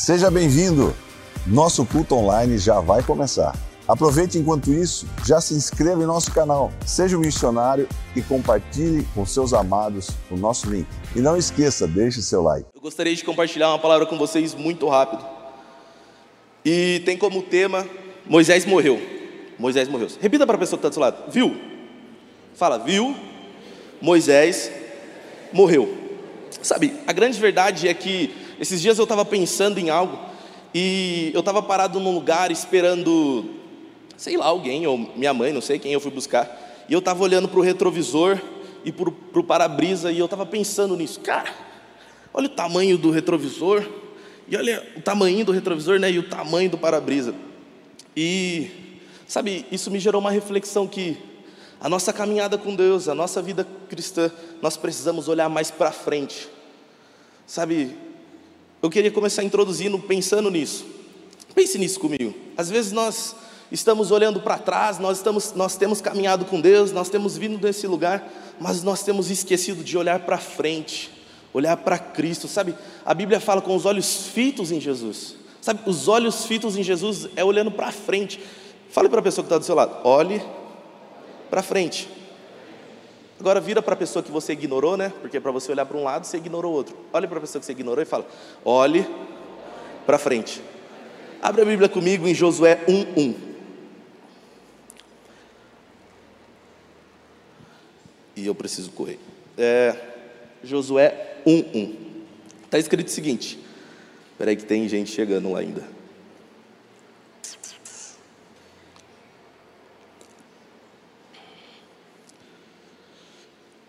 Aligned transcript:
Seja 0.00 0.30
bem-vindo! 0.30 0.94
Nosso 1.44 1.84
culto 1.84 2.14
online 2.14 2.56
já 2.56 2.78
vai 2.78 3.02
começar. 3.02 3.52
Aproveite 3.86 4.38
enquanto 4.38 4.72
isso, 4.72 5.08
já 5.26 5.40
se 5.40 5.54
inscreva 5.54 6.00
em 6.00 6.06
nosso 6.06 6.32
canal, 6.32 6.70
seja 6.86 7.16
um 7.16 7.20
missionário 7.20 7.88
e 8.14 8.22
compartilhe 8.22 9.04
com 9.12 9.26
seus 9.26 9.52
amados 9.52 10.10
o 10.30 10.36
nosso 10.36 10.70
link. 10.70 10.86
E 11.16 11.20
não 11.20 11.36
esqueça, 11.36 11.86
deixe 11.88 12.22
seu 12.22 12.42
like. 12.42 12.68
Eu 12.72 12.80
gostaria 12.80 13.14
de 13.14 13.24
compartilhar 13.24 13.70
uma 13.70 13.78
palavra 13.78 14.06
com 14.06 14.16
vocês 14.16 14.54
muito 14.54 14.88
rápido. 14.88 15.26
E 16.64 17.02
tem 17.04 17.18
como 17.18 17.42
tema 17.42 17.84
Moisés 18.24 18.64
morreu. 18.64 19.00
Moisés 19.58 19.88
morreu. 19.88 20.08
Repita 20.20 20.46
para 20.46 20.54
a 20.54 20.60
pessoa 20.60 20.78
que 20.78 20.86
está 20.86 20.90
do 20.90 20.94
seu 20.94 21.02
lado. 21.02 21.28
Viu? 21.28 21.56
Fala, 22.54 22.78
viu? 22.78 23.16
Moisés 24.00 24.70
morreu. 25.52 25.92
Sabe, 26.62 26.94
a 27.04 27.12
grande 27.12 27.38
verdade 27.38 27.88
é 27.88 27.94
que 27.94 28.47
esses 28.60 28.80
dias 28.80 28.98
eu 28.98 29.04
estava 29.04 29.24
pensando 29.24 29.78
em 29.78 29.90
algo 29.90 30.18
e 30.74 31.30
eu 31.32 31.40
estava 31.40 31.62
parado 31.62 32.00
num 32.00 32.12
lugar 32.12 32.50
esperando, 32.50 33.44
sei 34.16 34.36
lá, 34.36 34.46
alguém, 34.46 34.86
ou 34.86 34.98
minha 34.98 35.32
mãe, 35.32 35.52
não 35.52 35.60
sei 35.60 35.78
quem 35.78 35.92
eu 35.92 36.00
fui 36.00 36.10
buscar. 36.10 36.84
E 36.88 36.92
eu 36.92 36.98
estava 36.98 37.22
olhando 37.22 37.48
para 37.48 37.58
o 37.58 37.62
retrovisor 37.62 38.38
e 38.84 38.92
para 38.92 39.08
o 39.08 39.44
para-brisa 39.44 40.10
e 40.10 40.18
eu 40.18 40.24
estava 40.24 40.44
pensando 40.44 40.96
nisso. 40.96 41.20
Cara, 41.20 41.52
olha 42.34 42.46
o 42.46 42.50
tamanho 42.50 42.98
do 42.98 43.10
retrovisor 43.10 43.86
e 44.48 44.56
olha 44.56 44.84
o 44.96 45.00
tamanho 45.00 45.44
do 45.44 45.52
retrovisor 45.52 45.98
né, 45.98 46.10
e 46.10 46.18
o 46.18 46.28
tamanho 46.28 46.70
do 46.70 46.78
para-brisa. 46.78 47.34
E, 48.16 48.70
sabe, 49.26 49.66
isso 49.70 49.90
me 49.90 50.00
gerou 50.00 50.20
uma 50.20 50.30
reflexão 50.30 50.86
que 50.86 51.16
a 51.80 51.88
nossa 51.88 52.12
caminhada 52.12 52.58
com 52.58 52.74
Deus, 52.74 53.08
a 53.08 53.14
nossa 53.14 53.40
vida 53.40 53.66
cristã, 53.88 54.30
nós 54.60 54.76
precisamos 54.76 55.28
olhar 55.28 55.48
mais 55.48 55.70
para 55.70 55.92
frente. 55.92 56.48
Sabe, 57.46 57.96
eu 58.80 58.88
queria 58.88 59.10
começar 59.10 59.42
introduzindo, 59.42 59.98
pensando 59.98 60.50
nisso. 60.50 60.86
Pense 61.54 61.78
nisso 61.78 61.98
comigo. 61.98 62.32
Às 62.56 62.70
vezes 62.70 62.92
nós 62.92 63.34
estamos 63.72 64.10
olhando 64.10 64.40
para 64.40 64.58
trás, 64.58 64.98
nós, 64.98 65.18
estamos, 65.18 65.52
nós 65.52 65.76
temos 65.76 66.00
caminhado 66.00 66.44
com 66.44 66.60
Deus, 66.60 66.92
nós 66.92 67.08
temos 67.08 67.36
vindo 67.36 67.58
desse 67.58 67.86
lugar, 67.86 68.32
mas 68.60 68.82
nós 68.82 69.02
temos 69.02 69.30
esquecido 69.30 69.82
de 69.82 69.98
olhar 69.98 70.20
para 70.20 70.38
frente, 70.38 71.10
olhar 71.52 71.76
para 71.76 71.98
Cristo. 71.98 72.46
Sabe, 72.46 72.74
a 73.04 73.12
Bíblia 73.12 73.40
fala 73.40 73.60
com 73.60 73.74
os 73.74 73.84
olhos 73.84 74.28
fitos 74.28 74.70
em 74.70 74.80
Jesus. 74.80 75.34
Sabe, 75.60 75.80
os 75.86 76.06
olhos 76.06 76.46
fitos 76.46 76.76
em 76.76 76.82
Jesus 76.82 77.28
é 77.34 77.44
olhando 77.44 77.70
para 77.72 77.90
frente. 77.90 78.40
Fale 78.90 79.08
para 79.08 79.20
a 79.20 79.22
pessoa 79.22 79.42
que 79.42 79.48
está 79.48 79.58
do 79.58 79.64
seu 79.64 79.74
lado, 79.74 79.98
olhe 80.04 80.42
para 81.50 81.62
frente. 81.62 82.08
Agora 83.40 83.60
vira 83.60 83.80
para 83.80 83.94
a 83.94 83.96
pessoa 83.96 84.22
que 84.22 84.30
você 84.30 84.52
ignorou, 84.52 84.96
né? 84.96 85.12
Porque 85.20 85.38
para 85.38 85.52
você 85.52 85.70
olhar 85.70 85.86
para 85.86 85.96
um 85.96 86.02
lado, 86.02 86.26
você 86.26 86.38
ignorou 86.38 86.72
o 86.72 86.74
outro. 86.74 86.96
Olhe 87.12 87.26
para 87.26 87.38
a 87.38 87.40
pessoa 87.40 87.60
que 87.60 87.66
você 87.66 87.72
ignorou 87.72 88.02
e 88.02 88.06
fala: 88.06 88.26
olhe 88.64 89.06
para 90.04 90.18
frente. 90.18 90.60
Abre 91.40 91.62
a 91.62 91.64
Bíblia 91.64 91.88
comigo 91.88 92.26
em 92.26 92.34
Josué 92.34 92.84
1:1. 92.88 93.34
E 98.34 98.46
eu 98.46 98.54
preciso 98.54 98.90
correr. 98.90 99.20
É, 99.56 99.94
Josué 100.64 101.36
1:1. 101.46 101.94
Está 102.64 102.78
escrito 102.78 103.06
o 103.06 103.10
seguinte. 103.10 103.58
Espera 104.32 104.50
aí 104.50 104.56
que 104.56 104.64
tem 104.64 104.88
gente 104.88 105.10
chegando 105.10 105.52
lá 105.52 105.60
ainda. 105.60 105.97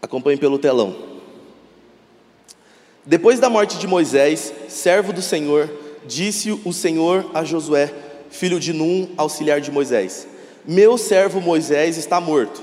Acompanhe 0.10 0.38
pelo 0.40 0.58
telão. 0.58 0.96
Depois 3.06 3.40
da 3.40 3.48
morte 3.48 3.78
de 3.78 3.86
Moisés, 3.86 4.52
servo 4.68 5.14
do 5.14 5.22
Senhor, 5.22 5.70
disse 6.08 6.52
o 6.66 6.74
Senhor 6.74 7.30
a 7.32 7.44
Josué, 7.44 7.94
filho 8.32 8.60
de 8.60 8.74
Num, 8.74 9.08
auxiliar 9.16 9.62
de 9.62 9.70
Moisés: 9.70 10.28
Meu 10.66 10.98
servo 10.98 11.40
Moisés 11.40 11.96
está 11.96 12.20
morto. 12.20 12.60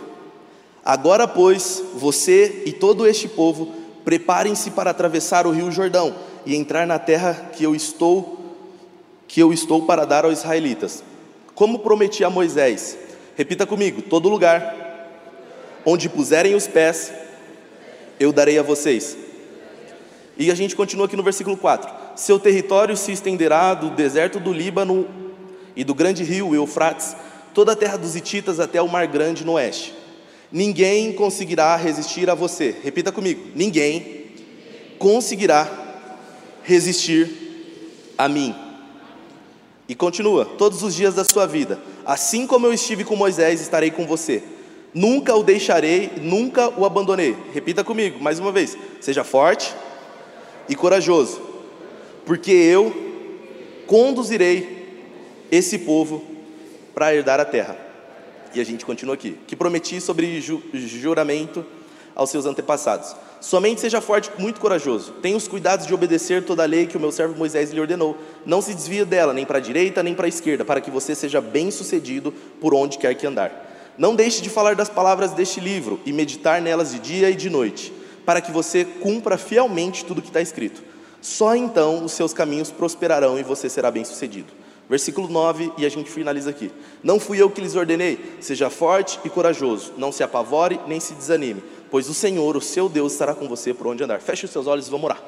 Agora, 0.84 1.28
pois, 1.28 1.84
você 1.94 2.65
e 2.66 2.72
todo 2.72 3.06
este 3.06 3.28
povo, 3.28 3.72
preparem-se 4.04 4.72
para 4.72 4.91
atravessar 4.91 5.47
o 5.47 5.53
rio 5.53 5.71
Jordão 5.71 6.16
e 6.44 6.56
entrar 6.56 6.84
na 6.84 6.98
terra 6.98 7.53
que 7.53 7.62
eu 7.62 7.76
estou 7.76 8.56
que 9.28 9.41
eu 9.41 9.53
estou 9.53 9.82
para 9.82 10.04
dar 10.04 10.25
aos 10.25 10.41
israelitas. 10.41 11.04
Como 11.54 11.78
prometi 11.78 12.25
a 12.25 12.31
Moisés, 12.31 12.98
repita 13.37 13.65
comigo: 13.65 14.03
todo 14.03 14.28
lugar 14.28 14.82
onde 15.84 16.09
puserem 16.09 16.56
os 16.56 16.66
pés, 16.66 17.12
eu 18.19 18.32
darei 18.32 18.59
a 18.59 18.62
vocês. 18.62 19.16
E 20.37 20.50
a 20.50 20.54
gente 20.54 20.77
continua 20.77 21.06
aqui 21.06 21.16
no 21.16 21.22
versículo 21.22 21.56
4: 21.56 21.91
Seu 22.16 22.38
território 22.38 22.97
se 22.97 23.12
estenderá 23.12 23.75
do 23.75 23.91
deserto 23.91 24.38
do 24.38 24.53
Líbano 24.53 25.06
e 25.75 25.84
do 25.84 25.94
grande 25.94 26.22
rio 26.22 26.54
Eufrates, 26.54 27.16
toda 27.54 27.72
a 27.72 27.77
terra 27.77 27.97
dos 27.97 28.16
Hititas 28.16 28.60
até 28.60 28.81
o 28.81 28.88
mar 28.88 29.06
grande 29.06 29.44
no 29.44 29.53
oeste. 29.53 29.94
Ninguém 30.50 31.12
conseguirá 31.12 31.77
resistir 31.77 32.28
a 32.28 32.34
você. 32.34 32.75
Repita 32.82 33.10
comigo: 33.10 33.50
ninguém 33.54 34.27
conseguirá 34.98 35.71
resistir 36.62 38.12
a 38.19 38.28
mim. 38.28 38.54
E 39.88 39.94
continua: 39.94 40.44
todos 40.44 40.83
os 40.83 40.94
dias 40.94 41.15
da 41.15 41.25
sua 41.25 41.47
vida, 41.47 41.78
assim 42.04 42.47
como 42.47 42.66
eu 42.66 42.72
estive 42.72 43.04
com 43.04 43.16
Moisés, 43.16 43.60
estarei 43.60 43.91
com 43.91 44.06
você 44.06 44.43
Nunca 44.97 45.37
o 45.37 45.43
deixarei, 45.43 46.11
nunca 46.23 46.71
o 46.71 46.87
abandonei. 46.87 47.37
Repita 47.53 47.84
comigo, 47.84 48.19
mais 48.19 48.39
uma 48.39 48.51
vez. 48.51 48.79
Seja 48.99 49.23
forte 49.23 49.75
e 50.71 50.75
corajoso, 50.75 51.39
porque 52.25 52.51
eu 52.51 52.95
conduzirei 53.87 55.05
esse 55.53 55.81
povo 55.81 56.25
para 56.95 57.15
herdar 57.15 57.39
a 57.39 57.45
terra. 57.45 57.77
E 58.55 58.59
a 58.59 58.65
gente 58.65 58.87
continua 58.87 59.17
aqui. 59.17 59.37
Que 59.47 59.55
prometi 59.55 60.01
sobre 60.01 60.41
ju 60.41 60.62
juramento 60.73 61.63
aos 62.15 62.31
seus 62.31 62.47
antepassados. 62.47 63.15
Somente 63.39 63.83
seja 63.83 64.01
forte, 64.01 64.31
muito 64.39 64.59
corajoso. 64.59 65.13
Tenha 65.21 65.37
os 65.37 65.47
cuidados 65.47 65.87
de 65.87 65.93
obedecer 65.93 66.43
toda 66.43 66.63
a 66.63 66.67
lei 66.67 66.87
que 66.87 66.97
o 66.97 67.01
meu 67.01 67.13
servo 67.13 67.37
Moisés 67.37 67.71
lhe 67.71 67.78
ordenou. 67.78 68.17
Não 68.47 68.63
se 68.63 68.73
desvie 68.73 69.05
dela, 69.05 69.34
nem 69.34 69.45
para 69.45 69.59
a 69.59 69.61
direita, 69.61 70.03
nem 70.03 70.15
para 70.15 70.25
a 70.25 70.28
esquerda, 70.31 70.65
para 70.65 70.81
que 70.81 70.91
você 70.91 71.15
seja 71.15 71.39
bem-sucedido 71.39 72.33
por 72.59 72.73
onde 72.73 72.97
quer 72.97 73.15
que 73.15 73.27
andar. 73.27 73.66
Não 73.99 74.15
deixe 74.15 74.43
de 74.43 74.51
falar 74.51 74.75
das 74.75 74.89
palavras 74.89 75.33
deste 75.33 75.61
livro 75.61 76.01
e 76.05 76.12
meditar 76.12 76.61
nelas 76.61 76.93
de 76.93 76.99
dia 76.99 77.31
e 77.31 77.34
de 77.34 77.49
noite, 77.49 77.93
para 78.25 78.41
que 78.41 78.53
você 78.53 78.84
cumpra 78.84 79.39
fielmente 79.39 80.05
tudo 80.05 80.21
que 80.21 80.29
está 80.29 80.41
escrito. 80.41 80.83
Só 81.21 81.57
então 81.57 82.05
os 82.05 82.12
seus 82.12 82.33
caminhos 82.33 82.71
prosperarão 82.71 83.39
e 83.39 83.43
você 83.43 83.69
será 83.69 83.91
bem-sucedido. 83.91 84.53
Versículo 84.89 85.29
9, 85.29 85.73
e 85.77 85.84
a 85.84 85.89
gente 85.89 86.09
finaliza 86.11 86.51
aqui. 86.51 86.71
Não 87.03 87.19
fui 87.19 87.43
eu 87.43 87.51
que 87.51 87.61
lhes 87.61 87.75
ordenei, 87.75 88.37
seja 88.41 88.71
forte 88.71 89.19
e 89.25 89.29
corajoso, 89.29 89.95
não 89.99 90.13
se 90.13 90.23
apavore 90.23 90.78
nem 90.87 91.01
se 91.01 91.15
desanime, 91.15 91.63
pois 91.91 92.09
o 92.09 92.15
Senhor, 92.15 92.57
o 92.57 92.61
seu 92.61 92.89
Deus, 92.89 93.13
estará 93.13 93.34
com 93.34 93.49
você 93.49 93.75
por 93.75 93.89
onde 93.89 94.05
andar. 94.05 94.21
Feche 94.21 94.45
os 94.45 94.53
seus 94.53 94.69
olhos 94.69 94.87
e 94.87 94.91
vamos 94.91 95.07
orar. 95.07 95.21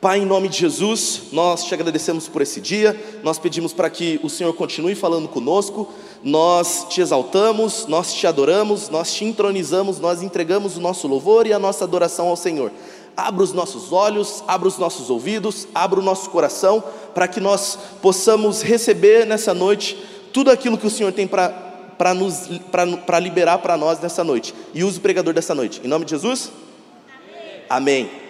Pai, 0.00 0.20
em 0.20 0.24
nome 0.26 0.48
de 0.48 0.58
Jesus, 0.58 1.22
nós 1.32 1.64
te 1.64 1.74
agradecemos 1.74 2.28
por 2.28 2.40
esse 2.40 2.60
dia, 2.60 2.96
nós 3.24 3.36
pedimos 3.36 3.72
para 3.72 3.90
que 3.90 4.20
o 4.22 4.30
Senhor 4.30 4.52
continue 4.52 4.94
falando 4.94 5.28
conosco, 5.28 5.92
nós 6.22 6.86
te 6.88 7.00
exaltamos, 7.00 7.86
nós 7.86 8.12
te 8.12 8.26
adoramos, 8.26 8.88
nós 8.88 9.12
te 9.12 9.24
entronizamos, 9.24 9.98
nós 9.98 10.22
entregamos 10.22 10.76
o 10.76 10.80
nosso 10.80 11.06
louvor 11.06 11.46
e 11.46 11.52
a 11.52 11.58
nossa 11.58 11.84
adoração 11.84 12.28
ao 12.28 12.36
Senhor. 12.36 12.72
Abra 13.16 13.42
os 13.42 13.52
nossos 13.52 13.92
olhos, 13.92 14.44
abra 14.46 14.68
os 14.68 14.78
nossos 14.78 15.10
ouvidos, 15.10 15.66
abra 15.74 15.98
o 15.98 16.02
nosso 16.02 16.30
coração, 16.30 16.82
para 17.14 17.26
que 17.26 17.40
nós 17.40 17.78
possamos 18.00 18.62
receber 18.62 19.26
nessa 19.26 19.52
noite 19.52 19.96
tudo 20.32 20.50
aquilo 20.50 20.78
que 20.78 20.86
o 20.86 20.90
Senhor 20.90 21.12
tem 21.12 21.26
para 21.26 23.20
liberar 23.20 23.58
para 23.58 23.76
nós 23.76 24.00
nessa 24.00 24.22
noite. 24.22 24.54
E 24.72 24.84
use 24.84 24.98
o 24.98 25.02
pregador 25.02 25.34
dessa 25.34 25.54
noite. 25.54 25.80
Em 25.82 25.88
nome 25.88 26.04
de 26.04 26.12
Jesus? 26.12 26.52
Amém. 27.68 28.06
Amém 28.06 28.28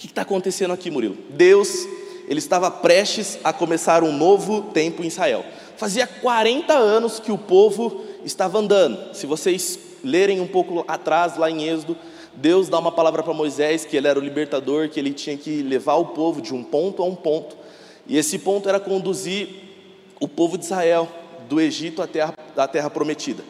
que 0.00 0.06
está 0.06 0.22
acontecendo 0.22 0.72
aqui, 0.72 0.90
Murilo? 0.90 1.14
Deus, 1.28 1.86
ele 2.26 2.38
estava 2.38 2.70
prestes 2.70 3.38
a 3.44 3.52
começar 3.52 4.02
um 4.02 4.10
novo 4.10 4.62
tempo 4.72 5.04
em 5.04 5.08
Israel. 5.08 5.44
Fazia 5.80 6.06
40 6.06 6.74
anos 6.74 7.18
que 7.18 7.32
o 7.32 7.38
povo 7.38 8.04
estava 8.22 8.58
andando. 8.58 9.14
Se 9.14 9.24
vocês 9.24 9.78
lerem 10.04 10.38
um 10.38 10.46
pouco 10.46 10.84
atrás, 10.86 11.38
lá 11.38 11.50
em 11.50 11.66
Êxodo, 11.66 11.96
Deus 12.34 12.68
dá 12.68 12.78
uma 12.78 12.92
palavra 12.92 13.22
para 13.22 13.32
Moisés 13.32 13.86
que 13.86 13.96
ele 13.96 14.06
era 14.06 14.18
o 14.18 14.22
libertador, 14.22 14.90
que 14.90 15.00
ele 15.00 15.14
tinha 15.14 15.38
que 15.38 15.62
levar 15.62 15.94
o 15.94 16.08
povo 16.08 16.42
de 16.42 16.52
um 16.54 16.62
ponto 16.62 17.02
a 17.02 17.06
um 17.06 17.14
ponto. 17.14 17.56
E 18.06 18.18
esse 18.18 18.38
ponto 18.38 18.68
era 18.68 18.78
conduzir 18.78 19.48
o 20.20 20.28
povo 20.28 20.58
de 20.58 20.66
Israel 20.66 21.08
do 21.48 21.58
Egito 21.58 22.02
à 22.02 22.06
terra, 22.06 22.34
à 22.54 22.68
terra 22.68 22.90
prometida. 22.90 23.42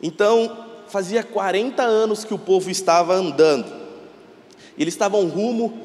Então, 0.00 0.56
fazia 0.86 1.24
40 1.24 1.82
anos 1.82 2.22
que 2.22 2.32
o 2.32 2.38
povo 2.38 2.70
estava 2.70 3.12
andando. 3.12 3.66
Eles 4.78 4.94
estavam 4.94 5.26
rumo 5.26 5.80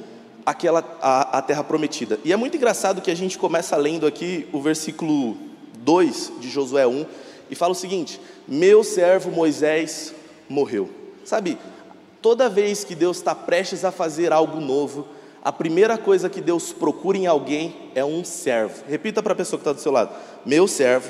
aquela 0.45 0.85
a, 1.01 1.39
a 1.39 1.41
terra 1.41 1.63
prometida. 1.63 2.19
E 2.23 2.31
é 2.31 2.35
muito 2.35 2.55
engraçado 2.55 3.01
que 3.01 3.09
a 3.09 3.15
gente 3.15 3.35
começa 3.39 3.75
lendo 3.75 4.05
aqui 4.05 4.47
o 4.53 4.61
versículo 4.61 5.46
2 5.87 6.33
de 6.41 6.49
Josué 6.49 6.85
1 6.85 7.05
e 7.49 7.55
fala 7.55 7.71
o 7.71 7.75
seguinte: 7.75 8.19
Meu 8.45 8.83
servo 8.83 9.31
Moisés 9.31 10.13
morreu. 10.49 10.89
Sabe, 11.23 11.57
toda 12.21 12.49
vez 12.49 12.83
que 12.83 12.93
Deus 12.93 13.17
está 13.17 13.33
prestes 13.33 13.85
a 13.85 13.91
fazer 13.91 14.33
algo 14.33 14.59
novo, 14.59 15.07
a 15.41 15.49
primeira 15.49 15.97
coisa 15.97 16.29
que 16.29 16.41
Deus 16.41 16.73
procura 16.73 17.17
em 17.17 17.25
alguém 17.25 17.89
é 17.95 18.03
um 18.03 18.21
servo. 18.25 18.83
Repita 18.89 19.23
para 19.23 19.31
a 19.31 19.35
pessoa 19.35 19.57
que 19.57 19.61
está 19.61 19.71
do 19.71 19.79
seu 19.79 19.93
lado: 19.93 20.13
Meu 20.45 20.67
servo, 20.67 21.09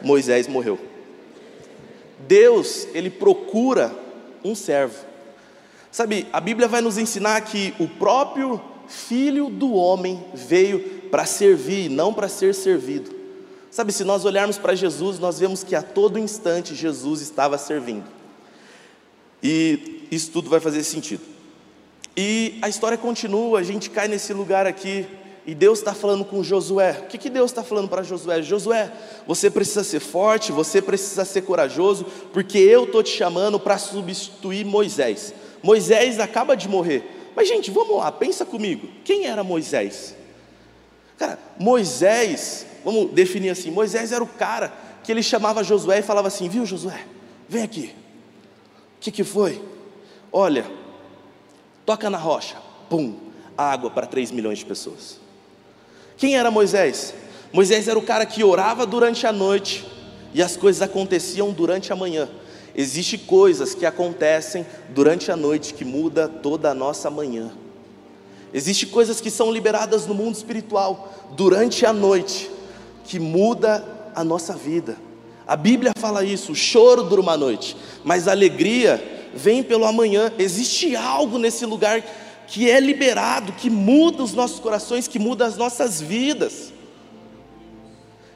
Moisés 0.00 0.46
morreu. 0.46 0.78
Deus, 2.20 2.86
ele 2.94 3.10
procura 3.10 3.92
um 4.44 4.54
servo. 4.54 5.04
Sabe, 5.90 6.28
a 6.32 6.40
Bíblia 6.40 6.68
vai 6.68 6.80
nos 6.80 6.98
ensinar 6.98 7.40
que 7.40 7.74
o 7.80 7.88
próprio 7.88 8.62
Filho 8.86 9.50
do 9.50 9.72
homem 9.72 10.24
veio 10.32 10.78
para 11.10 11.26
servir, 11.26 11.90
não 11.90 12.14
para 12.14 12.28
ser 12.28 12.54
servido. 12.54 13.15
Sabe, 13.70 13.92
se 13.92 14.04
nós 14.04 14.24
olharmos 14.24 14.58
para 14.58 14.74
Jesus, 14.74 15.18
nós 15.18 15.38
vemos 15.38 15.62
que 15.62 15.74
a 15.74 15.82
todo 15.82 16.18
instante 16.18 16.74
Jesus 16.74 17.20
estava 17.20 17.58
servindo. 17.58 18.06
E 19.42 20.06
isso 20.10 20.30
tudo 20.30 20.48
vai 20.48 20.60
fazer 20.60 20.82
sentido. 20.82 21.22
E 22.16 22.58
a 22.62 22.68
história 22.68 22.96
continua, 22.96 23.58
a 23.58 23.62
gente 23.62 23.90
cai 23.90 24.08
nesse 24.08 24.32
lugar 24.32 24.66
aqui, 24.66 25.06
e 25.46 25.54
Deus 25.54 25.78
está 25.78 25.94
falando 25.94 26.24
com 26.24 26.42
Josué. 26.42 27.02
O 27.04 27.06
que, 27.06 27.18
que 27.18 27.30
Deus 27.30 27.52
está 27.52 27.62
falando 27.62 27.88
para 27.88 28.02
Josué? 28.02 28.42
Josué, 28.42 28.90
você 29.26 29.48
precisa 29.48 29.84
ser 29.84 30.00
forte, 30.00 30.50
você 30.50 30.82
precisa 30.82 31.24
ser 31.24 31.42
corajoso, 31.42 32.04
porque 32.32 32.58
eu 32.58 32.84
estou 32.84 33.02
te 33.02 33.10
chamando 33.10 33.60
para 33.60 33.78
substituir 33.78 34.64
Moisés. 34.64 35.32
Moisés 35.62 36.18
acaba 36.18 36.56
de 36.56 36.68
morrer. 36.68 37.30
Mas, 37.36 37.46
gente, 37.46 37.70
vamos 37.70 37.98
lá, 37.98 38.10
pensa 38.10 38.44
comigo. 38.44 38.88
Quem 39.04 39.26
era 39.26 39.44
Moisés? 39.44 40.16
Cara, 41.16 41.38
Moisés, 41.58 42.66
vamos 42.86 43.10
definir 43.10 43.50
assim: 43.50 43.72
Moisés 43.72 44.12
era 44.12 44.22
o 44.22 44.28
cara 44.28 44.72
que 45.02 45.10
ele 45.10 45.22
chamava 45.22 45.64
Josué 45.64 45.98
e 45.98 46.02
falava 46.02 46.28
assim: 46.28 46.48
Viu, 46.48 46.64
Josué, 46.64 47.04
vem 47.48 47.64
aqui. 47.64 47.92
O 48.96 49.00
que, 49.00 49.10
que 49.10 49.24
foi? 49.24 49.60
Olha, 50.32 50.64
toca 51.84 52.08
na 52.08 52.16
rocha, 52.16 52.56
pum, 52.88 53.16
água 53.58 53.90
para 53.90 54.06
3 54.06 54.30
milhões 54.30 54.60
de 54.60 54.64
pessoas. 54.64 55.18
Quem 56.16 56.36
era 56.36 56.48
Moisés? 56.48 57.12
Moisés 57.52 57.88
era 57.88 57.98
o 57.98 58.02
cara 58.02 58.24
que 58.24 58.44
orava 58.44 58.86
durante 58.86 59.26
a 59.26 59.32
noite 59.32 59.84
e 60.32 60.40
as 60.40 60.56
coisas 60.56 60.80
aconteciam 60.80 61.50
durante 61.50 61.92
a 61.92 61.96
manhã. 61.96 62.28
Existem 62.74 63.18
coisas 63.18 63.74
que 63.74 63.84
acontecem 63.84 64.64
durante 64.90 65.32
a 65.32 65.36
noite 65.36 65.74
que 65.74 65.84
muda 65.84 66.28
toda 66.28 66.70
a 66.70 66.74
nossa 66.74 67.10
manhã. 67.10 67.50
Existem 68.54 68.88
coisas 68.88 69.20
que 69.20 69.30
são 69.30 69.50
liberadas 69.50 70.06
no 70.06 70.14
mundo 70.14 70.36
espiritual 70.36 71.12
durante 71.32 71.84
a 71.84 71.92
noite 71.92 72.55
que 73.06 73.18
muda 73.18 73.84
a 74.14 74.24
nossa 74.24 74.54
vida. 74.54 74.96
A 75.46 75.56
Bíblia 75.56 75.92
fala 75.98 76.24
isso, 76.24 76.52
o 76.52 76.56
choro 76.56 77.04
dura 77.04 77.20
uma 77.20 77.36
noite, 77.36 77.76
mas 78.04 78.26
a 78.26 78.32
alegria 78.32 79.30
vem 79.34 79.62
pelo 79.62 79.84
amanhã. 79.84 80.32
Existe 80.38 80.96
algo 80.96 81.38
nesse 81.38 81.64
lugar 81.64 82.02
que 82.48 82.68
é 82.68 82.80
liberado, 82.80 83.52
que 83.52 83.70
muda 83.70 84.22
os 84.22 84.32
nossos 84.32 84.58
corações, 84.58 85.06
que 85.06 85.18
muda 85.18 85.46
as 85.46 85.56
nossas 85.56 86.00
vidas. 86.00 86.72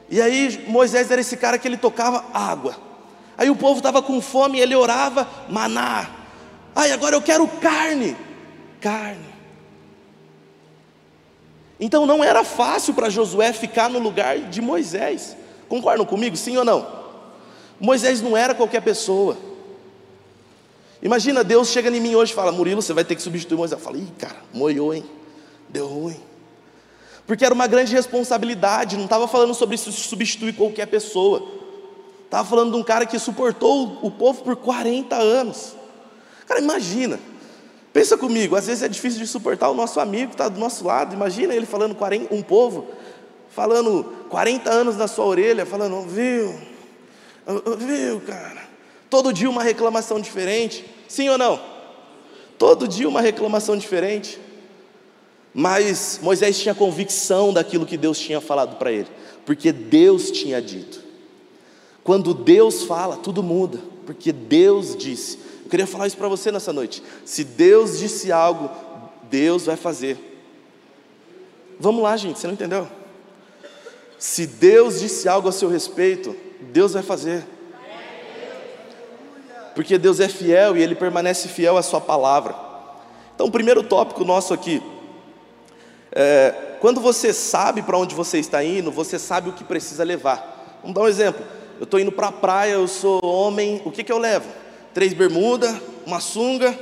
E 0.09 0.21
aí 0.21 0.65
Moisés 0.67 1.09
era 1.11 1.21
esse 1.21 1.35
cara 1.37 1.57
que 1.57 1.67
ele 1.67 1.77
tocava 1.77 2.25
água. 2.33 2.75
Aí 3.37 3.49
o 3.49 3.55
povo 3.55 3.77
estava 3.77 4.01
com 4.01 4.21
fome, 4.21 4.59
ele 4.59 4.75
orava, 4.75 5.27
maná. 5.49 6.09
Ai, 6.75 6.91
agora 6.91 7.15
eu 7.15 7.21
quero 7.21 7.47
carne. 7.47 8.15
Carne. 8.79 9.30
Então 11.81 12.05
não 12.05 12.23
era 12.23 12.43
fácil 12.43 12.93
para 12.93 13.09
Josué 13.09 13.51
ficar 13.51 13.89
no 13.89 13.97
lugar 13.97 14.37
de 14.37 14.61
Moisés. 14.61 15.35
Concordam 15.67 16.05
comigo, 16.05 16.37
sim 16.37 16.55
ou 16.55 16.63
não? 16.63 16.87
Moisés 17.79 18.21
não 18.21 18.37
era 18.37 18.53
qualquer 18.53 18.81
pessoa. 18.81 19.35
Imagina, 21.01 21.43
Deus 21.43 21.69
chega 21.69 21.89
em 21.89 21.99
mim 21.99 22.13
hoje 22.13 22.33
e 22.33 22.35
fala: 22.35 22.51
Murilo, 22.51 22.83
você 22.83 22.93
vai 22.93 23.03
ter 23.03 23.15
que 23.15 23.21
substituir 23.23 23.57
Moisés. 23.57 23.79
Eu 23.79 23.83
falo: 23.83 23.97
ih, 23.97 24.07
cara, 24.19 24.35
moiou, 24.53 24.93
hein? 24.93 25.03
Deu 25.69 25.87
ruim. 25.87 26.19
Porque 27.25 27.43
era 27.43 27.53
uma 27.53 27.65
grande 27.65 27.91
responsabilidade, 27.93 28.95
não 28.95 29.05
estava 29.05 29.27
falando 29.27 29.55
sobre 29.55 29.75
substituir 29.77 30.53
qualquer 30.53 30.85
pessoa. 30.85 31.41
Estava 32.25 32.47
falando 32.47 32.73
de 32.73 32.77
um 32.77 32.83
cara 32.83 33.07
que 33.07 33.17
suportou 33.17 33.97
o 34.03 34.11
povo 34.11 34.43
por 34.43 34.55
40 34.55 35.15
anos. 35.15 35.73
Cara, 36.45 36.59
imagina. 36.59 37.19
Pensa 37.93 38.17
comigo, 38.17 38.55
às 38.55 38.67
vezes 38.67 38.83
é 38.83 38.87
difícil 38.87 39.19
de 39.19 39.27
suportar 39.27 39.69
o 39.69 39.73
nosso 39.73 39.99
amigo 39.99 40.29
que 40.29 40.33
está 40.35 40.47
do 40.47 40.59
nosso 40.59 40.85
lado. 40.85 41.13
Imagina 41.13 41.53
ele 41.53 41.65
falando 41.65 41.93
40, 41.93 42.33
um 42.33 42.41
povo, 42.41 42.87
falando 43.49 44.05
40 44.29 44.69
anos 44.69 44.95
na 44.95 45.07
sua 45.07 45.25
orelha, 45.25 45.65
falando, 45.65 46.01
viu, 46.07 46.55
viu, 47.77 48.21
cara. 48.21 48.61
Todo 49.09 49.33
dia 49.33 49.49
uma 49.49 49.61
reclamação 49.61 50.21
diferente. 50.21 50.85
Sim 51.07 51.27
ou 51.29 51.37
não? 51.37 51.59
Todo 52.57 52.87
dia 52.87 53.09
uma 53.09 53.19
reclamação 53.19 53.75
diferente. 53.75 54.39
Mas 55.53 56.19
Moisés 56.21 56.57
tinha 56.59 56.73
convicção 56.73 57.51
daquilo 57.51 57.85
que 57.85 57.97
Deus 57.97 58.17
tinha 58.17 58.39
falado 58.39 58.77
para 58.77 58.89
ele, 58.89 59.07
porque 59.45 59.73
Deus 59.73 60.31
tinha 60.31 60.61
dito. 60.61 61.01
Quando 62.03 62.33
Deus 62.33 62.83
fala, 62.83 63.17
tudo 63.17 63.43
muda, 63.43 63.79
porque 64.05 64.31
Deus 64.31 64.95
disse. 64.95 65.37
Queria 65.71 65.87
falar 65.87 66.05
isso 66.05 66.17
para 66.17 66.27
você 66.27 66.51
nessa 66.51 66.71
noite. 66.71 67.01
Se 67.25 67.43
Deus 67.43 67.97
disse 67.97 68.31
algo, 68.31 68.69
Deus 69.23 69.65
vai 69.65 69.75
fazer. 69.75 70.19
Vamos 71.79 72.03
lá, 72.03 72.15
gente, 72.15 72.37
você 72.37 72.45
não 72.45 72.53
entendeu? 72.53 72.87
Se 74.19 74.45
Deus 74.45 74.99
disse 74.99 75.27
algo 75.27 75.49
a 75.49 75.51
seu 75.51 75.67
respeito, 75.67 76.35
Deus 76.71 76.93
vai 76.93 77.01
fazer 77.01 77.43
porque 79.73 79.97
Deus 79.97 80.19
é 80.19 80.27
fiel 80.27 80.77
e 80.77 80.81
Ele 80.81 80.95
permanece 80.95 81.47
fiel 81.47 81.77
à 81.77 81.81
Sua 81.81 82.01
palavra. 82.01 82.55
Então, 83.33 83.47
o 83.47 83.51
primeiro 83.51 83.81
tópico 83.83 84.23
nosso 84.23 84.53
aqui, 84.53 84.81
é, 86.11 86.53
quando 86.79 86.99
você 86.99 87.33
sabe 87.33 87.81
para 87.81 87.97
onde 87.97 88.13
você 88.13 88.37
está 88.37 88.63
indo, 88.63 88.91
você 88.91 89.17
sabe 89.17 89.49
o 89.49 89.53
que 89.53 89.63
precisa 89.63 90.03
levar. 90.03 90.79
Vamos 90.81 90.95
dar 90.95 91.01
um 91.01 91.07
exemplo. 91.07 91.43
Eu 91.79 91.85
estou 91.85 91.99
indo 91.99 92.11
para 92.11 92.27
a 92.27 92.31
praia, 92.31 92.73
eu 92.73 92.87
sou 92.87 93.23
homem, 93.25 93.81
o 93.85 93.91
que, 93.91 94.03
que 94.03 94.11
eu 94.11 94.17
levo? 94.17 94.47
Três 94.93 95.13
bermudas, 95.13 95.75
uma 96.05 96.19
sunga, 96.19 96.77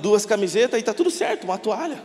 duas 0.00 0.24
camisetas 0.26 0.78
e 0.78 0.80
está 0.80 0.94
tudo 0.94 1.10
certo, 1.10 1.44
uma 1.44 1.58
toalha. 1.58 2.02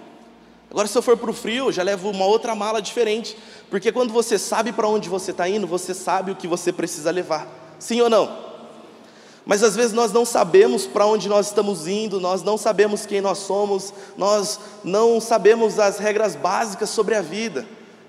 Agora, 0.70 0.88
se 0.88 0.98
eu 0.98 1.02
for 1.02 1.16
para 1.16 1.30
o 1.30 1.34
frio, 1.34 1.72
já 1.72 1.82
levo 1.82 2.10
uma 2.10 2.26
outra 2.26 2.54
mala 2.54 2.82
diferente, 2.82 3.38
porque 3.70 3.90
quando 3.92 4.12
você 4.12 4.38
sabe 4.38 4.74
para 4.74 4.88
onde 4.88 5.08
você 5.08 5.32
está 5.32 5.48
indo, 5.48 5.66
você 5.66 5.94
sabe 5.94 6.32
o 6.32 6.36
que 6.36 6.48
você 6.48 6.74
precisa 6.74 7.10
levar. 7.10 7.48
Sim 7.80 8.02
ou 8.02 8.10
não? 8.10 8.48
Mas 9.46 9.64
às 9.64 9.78
vezes 9.78 9.94
nós 9.94 10.12
não 10.12 10.26
sabemos 10.26 10.86
para 10.86 11.06
onde 11.06 11.30
nós 11.30 11.48
estamos 11.48 11.88
indo, 11.88 12.20
nós 12.20 12.44
não 12.44 12.58
sabemos 12.58 13.06
quem 13.06 13.22
nós 13.22 13.38
somos, 13.38 13.94
nós 14.18 14.60
não 14.84 15.22
sabemos 15.22 15.80
as 15.80 16.00
regras 16.00 16.36
básicas 16.36 16.90
sobre 16.90 17.16
a 17.16 17.22
vida. 17.22 17.66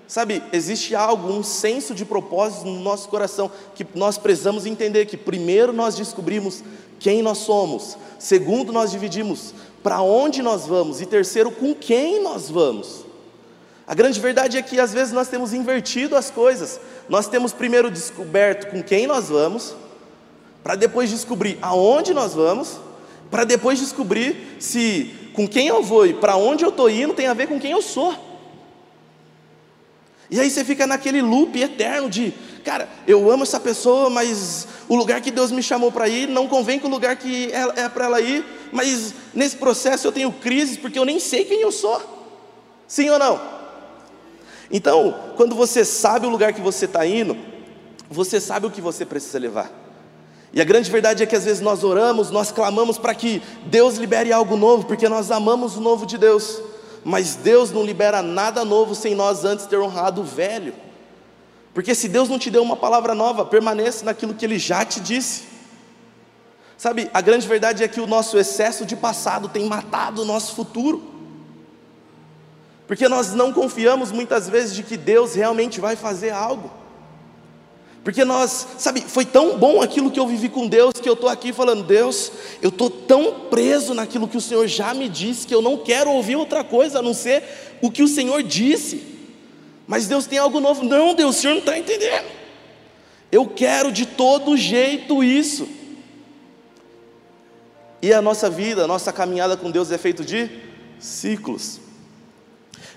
Sabe, 0.09 0.41
existe 0.51 0.95
algo, 0.95 1.31
um 1.31 1.43
senso 1.43 1.93
de 1.93 2.03
propósito 2.03 2.65
no 2.65 2.79
nosso 2.79 3.07
coração 3.09 3.51
que 3.75 3.85
nós 3.93 4.17
precisamos 4.17 4.65
entender 4.65 5.05
que 5.05 5.15
primeiro 5.15 5.71
nós 5.71 5.95
descobrimos 5.95 6.63
quem 6.99 7.21
nós 7.21 7.37
somos, 7.37 7.95
segundo 8.17 8.73
nós 8.73 8.89
dividimos 8.89 9.53
para 9.83 10.01
onde 10.01 10.41
nós 10.41 10.65
vamos 10.65 10.99
e 10.99 11.05
terceiro 11.05 11.51
com 11.51 11.75
quem 11.75 12.23
nós 12.23 12.49
vamos. 12.49 13.05
A 13.85 13.93
grande 13.93 14.19
verdade 14.19 14.57
é 14.57 14.63
que 14.63 14.79
às 14.79 14.91
vezes 14.91 15.13
nós 15.13 15.27
temos 15.27 15.53
invertido 15.53 16.15
as 16.15 16.31
coisas. 16.31 16.79
Nós 17.07 17.27
temos 17.27 17.53
primeiro 17.53 17.91
descoberto 17.91 18.71
com 18.71 18.81
quem 18.81 19.05
nós 19.05 19.29
vamos, 19.29 19.75
para 20.63 20.73
depois 20.73 21.11
descobrir 21.11 21.59
aonde 21.61 22.15
nós 22.15 22.33
vamos, 22.33 22.79
para 23.29 23.43
depois 23.43 23.77
descobrir 23.77 24.57
se 24.59 25.13
com 25.33 25.47
quem 25.47 25.67
eu 25.67 25.83
vou 25.83 26.07
e 26.07 26.15
para 26.15 26.35
onde 26.35 26.65
eu 26.65 26.69
estou 26.69 26.89
indo 26.89 27.13
tem 27.13 27.27
a 27.27 27.33
ver 27.35 27.45
com 27.45 27.59
quem 27.59 27.73
eu 27.73 27.81
sou. 27.83 28.28
E 30.31 30.39
aí 30.39 30.49
você 30.49 30.63
fica 30.63 30.85
naquele 30.85 31.21
loop 31.21 31.59
eterno 31.59 32.09
de, 32.09 32.33
cara, 32.63 32.87
eu 33.07 33.31
amo 33.31 33.43
essa 33.43 33.59
pessoa, 33.59 34.09
mas 34.09 34.67
o 34.87 34.95
lugar 34.95 35.21
que 35.21 35.31
Deus 35.31 35.51
me 35.51 35.63
chamou 35.63 35.91
para 35.91 36.07
ir 36.07 36.27
não 36.27 36.47
convém 36.47 36.79
com 36.79 36.87
o 36.87 36.91
lugar 36.91 37.15
que 37.15 37.51
é, 37.51 37.89
para 37.89 38.05
ela 38.05 38.21
ir, 38.21 38.45
mas 38.71 39.13
nesse 39.33 39.55
processo 39.55 40.05
eu 40.07 40.11
tenho 40.11 40.31
crises 40.31 40.77
porque 40.77 40.99
eu 40.99 41.05
nem 41.05 41.19
sei 41.19 41.45
quem 41.45 41.61
eu 41.61 41.71
sou. 41.71 41.99
Sim 42.87 43.09
ou 43.09 43.17
não? 43.17 43.39
Então, 44.71 45.33
quando 45.35 45.55
você 45.55 45.83
sabe 45.83 46.27
o 46.27 46.29
lugar 46.29 46.53
que 46.53 46.61
você 46.61 46.85
está 46.85 47.05
indo, 47.05 47.35
você 48.09 48.39
sabe 48.39 48.67
o 48.67 48.71
que 48.71 48.81
você 48.81 49.05
precisa 49.05 49.39
levar. 49.39 49.71
E 50.51 50.61
a 50.61 50.63
grande 50.63 50.89
verdade 50.89 51.23
é 51.23 51.25
que 51.25 51.35
às 51.35 51.45
vezes 51.45 51.61
nós 51.61 51.83
oramos, 51.83 52.31
nós 52.31 52.51
clamamos 52.51 52.97
para 52.97 53.13
que 53.13 53.41
Deus 53.65 53.97
libere 53.97 54.31
algo 54.31 54.55
novo, 54.55 54.85
porque 54.85 55.07
nós 55.07 55.29
amamos 55.31 55.75
o 55.75 55.81
novo 55.81 56.05
de 56.05 56.17
Deus. 56.17 56.59
Mas 57.03 57.35
Deus 57.35 57.71
não 57.71 57.83
libera 57.83 58.21
nada 58.21 58.65
novo 58.65 58.93
sem 58.93 59.15
nós 59.15 59.45
antes 59.45 59.65
ter 59.65 59.77
honrado 59.77 60.21
o 60.21 60.25
velho. 60.25 60.73
Porque 61.73 61.95
se 61.95 62.07
Deus 62.07 62.27
não 62.27 62.39
te 62.39 62.49
deu 62.49 62.61
uma 62.61 62.75
palavra 62.75 63.15
nova, 63.15 63.45
permaneça 63.45 64.03
naquilo 64.03 64.33
que 64.33 64.45
Ele 64.45 64.59
já 64.59 64.83
te 64.83 64.99
disse. 64.99 65.43
Sabe, 66.77 67.09
a 67.13 67.21
grande 67.21 67.47
verdade 67.47 67.83
é 67.83 67.87
que 67.87 67.99
o 67.99 68.07
nosso 68.07 68.37
excesso 68.37 68.85
de 68.85 68.95
passado 68.95 69.49
tem 69.49 69.65
matado 69.65 70.21
o 70.21 70.25
nosso 70.25 70.55
futuro. 70.55 71.03
Porque 72.87 73.07
nós 73.07 73.33
não 73.33 73.53
confiamos 73.53 74.11
muitas 74.11 74.49
vezes 74.49 74.73
de 74.75 74.83
que 74.83 74.97
Deus 74.97 75.35
realmente 75.35 75.79
vai 75.79 75.95
fazer 75.95 76.31
algo. 76.31 76.71
Porque 78.03 78.23
nós, 78.23 78.67
sabe, 78.77 79.01
foi 79.01 79.25
tão 79.25 79.57
bom 79.57 79.81
aquilo 79.81 80.09
que 80.09 80.19
eu 80.19 80.27
vivi 80.27 80.49
com 80.49 80.67
Deus 80.67 80.93
que 80.93 81.07
eu 81.07 81.13
estou 81.13 81.29
aqui 81.29 81.51
falando, 81.51 81.83
Deus, 81.83 82.31
eu 82.61 82.69
estou 82.69 82.89
tão 82.89 83.47
preso 83.49 83.93
naquilo 83.93 84.27
que 84.27 84.37
o 84.37 84.41
Senhor 84.41 84.67
já 84.67 84.93
me 84.93 85.09
disse 85.09 85.45
que 85.45 85.53
eu 85.53 85.61
não 85.61 85.77
quero 85.77 86.09
ouvir 86.09 86.35
outra 86.35 86.63
coisa 86.63 86.99
a 86.99 87.01
não 87.01 87.13
ser 87.13 87.43
o 87.81 87.91
que 87.91 88.01
o 88.01 88.07
Senhor 88.07 88.41
disse. 88.41 89.03
Mas 89.85 90.07
Deus 90.07 90.25
tem 90.25 90.37
algo 90.37 90.59
novo. 90.59 90.83
Não, 90.83 91.13
Deus, 91.13 91.37
o 91.37 91.39
Senhor 91.41 91.53
não 91.53 91.59
está 91.59 91.77
entendendo. 91.77 92.27
Eu 93.31 93.47
quero 93.47 93.91
de 93.91 94.05
todo 94.05 94.55
jeito 94.55 95.23
isso. 95.23 95.67
E 98.01 98.13
a 98.13 98.21
nossa 98.21 98.49
vida, 98.49 98.83
a 98.83 98.87
nossa 98.87 99.11
caminhada 99.11 99.57
com 99.57 99.69
Deus 99.69 99.91
é 99.91 99.97
feito 99.97 100.23
de 100.23 100.49
ciclos. 100.99 101.79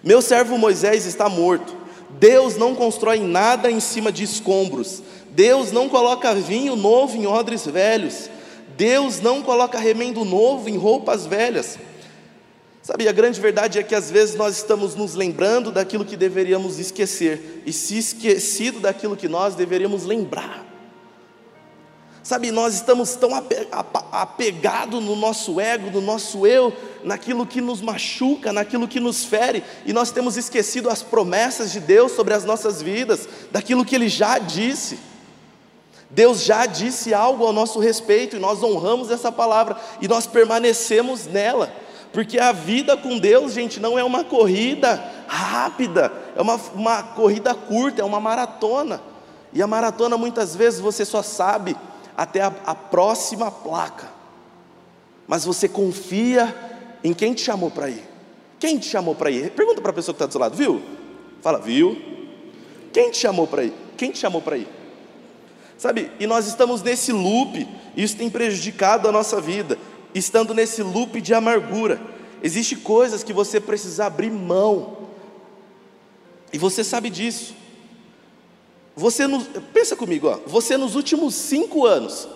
Meu 0.02 0.22
servo 0.22 0.56
Moisés 0.56 1.06
está 1.06 1.28
morto. 1.28 1.81
Deus 2.18 2.56
não 2.56 2.74
constrói 2.74 3.20
nada 3.20 3.70
em 3.70 3.80
cima 3.80 4.12
de 4.12 4.24
escombros. 4.24 5.02
Deus 5.30 5.72
não 5.72 5.88
coloca 5.88 6.34
vinho 6.34 6.76
novo 6.76 7.16
em 7.16 7.26
odres 7.26 7.66
velhos. 7.66 8.28
Deus 8.76 9.20
não 9.20 9.42
coloca 9.42 9.78
remendo 9.78 10.24
novo 10.24 10.68
em 10.68 10.76
roupas 10.76 11.26
velhas. 11.26 11.78
Sabe, 12.82 13.06
a 13.06 13.12
grande 13.12 13.40
verdade 13.40 13.78
é 13.78 13.82
que 13.82 13.94
às 13.94 14.10
vezes 14.10 14.34
nós 14.34 14.56
estamos 14.56 14.96
nos 14.96 15.14
lembrando 15.14 15.70
daquilo 15.70 16.04
que 16.04 16.16
deveríamos 16.16 16.80
esquecer 16.80 17.62
e 17.64 17.72
se 17.72 17.96
esquecido 17.96 18.80
daquilo 18.80 19.16
que 19.16 19.28
nós 19.28 19.54
deveríamos 19.54 20.04
lembrar. 20.04 20.71
Sabe, 22.22 22.52
nós 22.52 22.74
estamos 22.74 23.16
tão 23.16 23.30
apegados 24.12 25.02
no 25.02 25.16
nosso 25.16 25.60
ego, 25.60 25.90
no 25.90 26.00
nosso 26.00 26.46
eu, 26.46 26.72
naquilo 27.02 27.44
que 27.44 27.60
nos 27.60 27.80
machuca, 27.80 28.52
naquilo 28.52 28.86
que 28.86 29.00
nos 29.00 29.24
fere, 29.24 29.64
e 29.84 29.92
nós 29.92 30.12
temos 30.12 30.36
esquecido 30.36 30.88
as 30.88 31.02
promessas 31.02 31.72
de 31.72 31.80
Deus 31.80 32.12
sobre 32.12 32.32
as 32.32 32.44
nossas 32.44 32.80
vidas, 32.80 33.28
daquilo 33.50 33.84
que 33.84 33.96
Ele 33.96 34.08
já 34.08 34.38
disse. 34.38 35.00
Deus 36.08 36.44
já 36.44 36.64
disse 36.64 37.12
algo 37.12 37.44
ao 37.44 37.52
nosso 37.52 37.80
respeito, 37.80 38.36
e 38.36 38.38
nós 38.38 38.62
honramos 38.62 39.10
essa 39.10 39.32
palavra, 39.32 39.76
e 40.00 40.06
nós 40.06 40.24
permanecemos 40.24 41.26
nela, 41.26 41.74
porque 42.12 42.38
a 42.38 42.52
vida 42.52 42.96
com 42.96 43.18
Deus, 43.18 43.52
gente, 43.52 43.80
não 43.80 43.98
é 43.98 44.04
uma 44.04 44.22
corrida 44.22 45.02
rápida, 45.26 46.12
é 46.36 46.40
uma, 46.40 46.60
uma 46.72 47.02
corrida 47.02 47.52
curta, 47.52 48.00
é 48.00 48.04
uma 48.04 48.20
maratona, 48.20 49.02
e 49.52 49.60
a 49.60 49.66
maratona 49.66 50.16
muitas 50.16 50.54
vezes 50.54 50.78
você 50.78 51.04
só 51.04 51.20
sabe 51.20 51.76
até 52.16 52.40
a, 52.40 52.52
a 52.66 52.74
próxima 52.74 53.50
placa. 53.50 54.08
Mas 55.26 55.44
você 55.44 55.68
confia 55.68 56.54
em 57.02 57.12
quem 57.12 57.34
te 57.34 57.42
chamou 57.42 57.70
para 57.70 57.88
ir. 57.88 58.02
Quem 58.58 58.78
te 58.78 58.86
chamou 58.86 59.14
para 59.14 59.30
ir? 59.30 59.50
Pergunta 59.50 59.80
para 59.80 59.90
a 59.90 59.94
pessoa 59.94 60.14
que 60.14 60.16
está 60.16 60.26
do 60.26 60.32
seu 60.32 60.40
lado, 60.40 60.56
viu? 60.56 60.82
Fala, 61.40 61.58
viu? 61.58 62.00
Quem 62.92 63.10
te 63.10 63.18
chamou 63.18 63.46
para 63.46 63.64
ir? 63.64 63.72
Quem 63.96 64.10
te 64.10 64.18
chamou 64.18 64.40
para 64.40 64.56
ir? 64.56 64.68
Sabe, 65.76 66.12
e 66.20 66.28
nós 66.28 66.46
estamos 66.46 66.80
nesse 66.80 67.10
loop, 67.10 67.66
e 67.96 68.02
isso 68.04 68.16
tem 68.16 68.30
prejudicado 68.30 69.08
a 69.08 69.12
nossa 69.12 69.40
vida, 69.40 69.76
estando 70.14 70.54
nesse 70.54 70.80
loop 70.80 71.20
de 71.20 71.34
amargura. 71.34 72.00
Existem 72.40 72.78
coisas 72.78 73.24
que 73.24 73.32
você 73.32 73.60
precisa 73.60 74.06
abrir 74.06 74.30
mão, 74.30 74.98
e 76.52 76.58
você 76.58 76.84
sabe 76.84 77.10
disso. 77.10 77.54
Você 78.94 79.26
nos, 79.26 79.44
pensa 79.72 79.96
comigo, 79.96 80.28
ó, 80.28 80.38
você 80.46 80.76
nos 80.76 80.94
últimos 80.94 81.34
cinco 81.34 81.86
anos, 81.86 82.28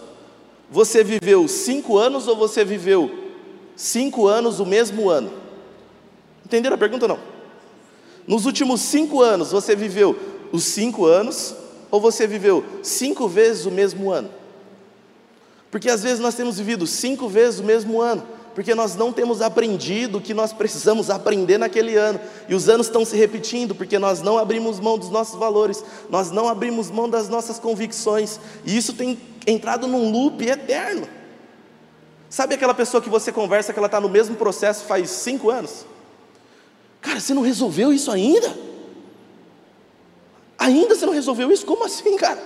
você 0.70 1.04
viveu 1.04 1.46
cinco 1.46 1.98
anos 1.98 2.26
ou 2.26 2.36
você 2.36 2.64
viveu 2.64 3.10
cinco 3.76 4.26
anos 4.26 4.58
o 4.58 4.66
mesmo 4.66 5.10
ano? 5.10 5.30
Entenderam 6.44 6.76
a 6.76 6.78
pergunta 6.78 7.06
não? 7.06 7.18
Nos 8.26 8.46
últimos 8.46 8.80
cinco 8.80 9.20
anos, 9.20 9.52
você 9.52 9.76
viveu 9.76 10.18
os 10.50 10.64
cinco 10.64 11.04
anos 11.04 11.54
ou 11.90 12.00
você 12.00 12.26
viveu 12.26 12.64
cinco 12.82 13.28
vezes 13.28 13.66
o 13.66 13.70
mesmo 13.70 14.10
ano? 14.10 14.30
Porque 15.70 15.90
às 15.90 16.02
vezes 16.02 16.20
nós 16.20 16.34
temos 16.34 16.56
vivido 16.56 16.86
cinco 16.86 17.28
vezes 17.28 17.60
o 17.60 17.64
mesmo 17.64 18.00
ano 18.00 18.35
porque 18.56 18.74
nós 18.74 18.96
não 18.96 19.12
temos 19.12 19.42
aprendido 19.42 20.16
o 20.16 20.20
que 20.20 20.32
nós 20.32 20.50
precisamos 20.50 21.10
aprender 21.10 21.58
naquele 21.58 21.94
ano, 21.94 22.18
e 22.48 22.54
os 22.54 22.70
anos 22.70 22.86
estão 22.86 23.04
se 23.04 23.14
repetindo, 23.14 23.74
porque 23.74 23.98
nós 23.98 24.22
não 24.22 24.38
abrimos 24.38 24.80
mão 24.80 24.96
dos 24.96 25.10
nossos 25.10 25.38
valores, 25.38 25.84
nós 26.08 26.30
não 26.30 26.48
abrimos 26.48 26.90
mão 26.90 27.06
das 27.06 27.28
nossas 27.28 27.58
convicções, 27.58 28.40
e 28.64 28.74
isso 28.74 28.94
tem 28.94 29.20
entrado 29.46 29.86
num 29.86 30.10
loop 30.10 30.42
eterno. 30.42 31.06
Sabe 32.30 32.54
aquela 32.54 32.72
pessoa 32.72 33.02
que 33.02 33.10
você 33.10 33.30
conversa 33.30 33.74
que 33.74 33.78
ela 33.78 33.88
está 33.88 34.00
no 34.00 34.08
mesmo 34.08 34.34
processo 34.36 34.86
faz 34.86 35.10
cinco 35.10 35.50
anos? 35.50 35.84
Cara, 37.02 37.20
você 37.20 37.34
não 37.34 37.42
resolveu 37.42 37.92
isso 37.92 38.10
ainda? 38.10 38.56
Ainda 40.58 40.94
você 40.94 41.04
não 41.04 41.12
resolveu 41.12 41.52
isso? 41.52 41.66
Como 41.66 41.84
assim, 41.84 42.16
cara? 42.16 42.42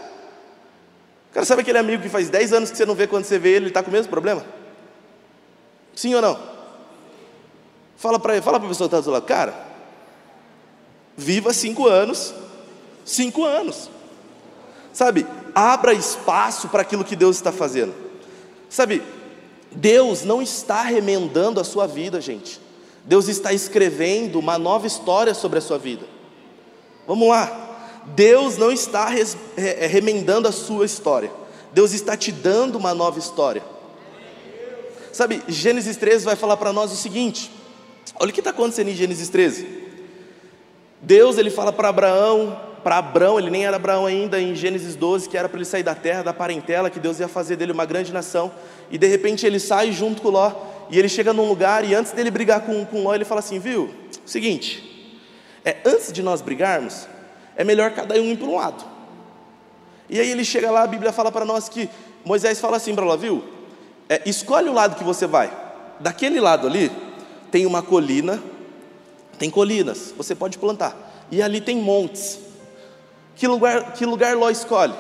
Cara, 1.33 1.47
sabe 1.47 1.63
aquele 1.63 1.79
amigo 1.79 2.03
que 2.03 2.09
faz 2.09 2.29
dez 2.29 2.53
anos 2.53 2.69
que 2.69 2.77
você 2.77 2.85
não 2.85 2.97
vê 2.97 3.07
quando 3.07 3.23
você 3.23 3.39
vê 3.39 3.51
ele, 3.51 3.57
ele 3.59 3.69
está 3.69 3.81
com 3.81 3.91
o 3.91 3.93
mesmo 3.93 4.11
problema? 4.11 4.45
Sim 5.95 6.15
ou 6.15 6.23
não? 6.23 6.39
Fala 7.97 8.19
para 8.19 8.41
fala 8.41 8.57
a 8.57 8.61
pessoa 8.61 8.89
que 8.89 8.97
está 8.97 9.01
do 9.01 9.11
lado, 9.11 9.27
cara, 9.27 9.55
viva 11.17 11.53
cinco 11.53 11.87
anos, 11.87 12.33
cinco 13.05 13.45
anos. 13.45 13.91
Sabe, 14.93 15.27
abra 15.55 15.93
espaço 15.93 16.69
para 16.69 16.83
aquilo 16.83 17.05
que 17.05 17.15
Deus 17.15 17.37
está 17.37 17.53
fazendo. 17.53 17.95
Sabe, 18.69 19.03
Deus 19.71 20.25
não 20.25 20.41
está 20.41 20.83
remendando 20.83 21.61
a 21.61 21.65
sua 21.65 21.87
vida, 21.87 22.21
gente. 22.21 22.61
Deus 23.05 23.29
está 23.29 23.53
escrevendo 23.53 24.39
uma 24.39 24.59
nova 24.59 24.87
história 24.87 25.35
sobre 25.35 25.59
a 25.59 25.63
sua 25.63 25.79
vida. 25.79 26.07
Vamos 27.07 27.29
lá. 27.29 27.69
Deus 28.15 28.57
não 28.57 28.73
está 28.73 29.09
remendando 29.91 30.49
a 30.49 30.53
sua 30.53 30.87
história. 30.87 31.31
Deus 31.73 31.93
está 31.93 32.17
te 32.17 32.33
dando 32.33 32.77
uma 32.77 32.95
nova 32.95 33.19
história. 33.19 33.63
Sabe, 35.13 35.43
Gênesis 35.49 35.97
13 35.97 36.25
vai 36.25 36.37
falar 36.37 36.57
para 36.57 36.73
nós 36.73 36.93
o 36.93 36.97
seguinte: 36.97 37.51
olha 38.19 38.31
o 38.31 38.33
que 38.33 38.41
está 38.41 38.51
acontecendo 38.51 38.89
em 38.89 38.95
Gênesis 38.95 39.29
13. 39.29 39.67
Deus 41.03 41.39
ele 41.39 41.51
fala 41.51 41.73
para 41.73 41.89
Abraão, 41.89 42.61
para 42.83 42.99
Abraão, 42.99 43.39
ele 43.39 43.51
nem 43.51 43.67
era 43.67 43.77
Abraão 43.77 44.07
ainda, 44.07 44.41
em 44.41 44.55
Gênesis 44.55 44.95
12, 44.95 45.29
que 45.29 45.37
era 45.37 45.49
para 45.49 45.59
ele 45.59 45.65
sair 45.65 45.83
da 45.83 45.95
terra, 45.95 46.23
da 46.23 46.33
parentela, 46.33 46.91
que 46.91 47.01
Deus 47.01 47.19
ia 47.21 47.29
fazer 47.29 47.57
dele 47.57 47.73
uma 47.73 47.85
grande 47.85 48.13
nação, 48.13 48.53
e 48.91 48.99
de 48.99 49.07
repente 49.07 49.47
ele 49.47 49.59
sai 49.59 49.93
junto 49.93 50.23
com 50.23 50.29
Ló, 50.29 50.53
e 50.91 50.99
ele 50.99 51.09
chega 51.09 51.33
num 51.33 51.49
lugar, 51.49 51.85
e 51.85 51.95
antes 51.95 52.13
dele 52.13 52.31
brigar 52.31 52.61
com, 52.63 52.85
com 52.85 53.03
Ló, 53.03 53.15
ele 53.15 53.25
fala 53.25 53.41
assim: 53.41 53.59
viu, 53.59 53.95
seguinte, 54.25 55.19
é, 55.65 55.77
antes 55.85 56.13
de 56.13 56.23
nós 56.23 56.41
brigarmos, 56.41 57.07
é 57.57 57.65
melhor 57.65 57.93
cada 57.93 58.15
um 58.15 58.31
ir 58.31 58.37
para 58.37 58.47
um 58.47 58.57
lado. 58.57 58.85
E 60.09 60.19
aí 60.19 60.31
ele 60.31 60.45
chega 60.45 60.71
lá, 60.71 60.83
a 60.83 60.87
Bíblia 60.87 61.13
fala 61.13 61.31
para 61.31 61.45
nós 61.45 61.69
que 61.69 61.89
Moisés 62.25 62.61
fala 62.61 62.77
assim 62.77 62.95
para 62.95 63.05
Ló, 63.05 63.17
viu, 63.17 63.43
é, 64.11 64.21
escolhe 64.27 64.69
o 64.69 64.73
lado 64.73 64.97
que 64.97 65.05
você 65.05 65.25
vai. 65.25 65.57
Daquele 66.01 66.41
lado 66.41 66.67
ali 66.67 66.91
tem 67.49 67.65
uma 67.65 67.81
colina, 67.81 68.43
tem 69.39 69.49
colinas, 69.49 70.13
você 70.17 70.35
pode 70.35 70.59
plantar. 70.59 71.29
E 71.31 71.41
ali 71.41 71.61
tem 71.61 71.77
montes. 71.77 72.41
Que 73.37 73.47
lugar, 73.47 73.93
que 73.93 74.05
lugar 74.05 74.37
Ló 74.37 74.51
escolhe? 74.51 74.95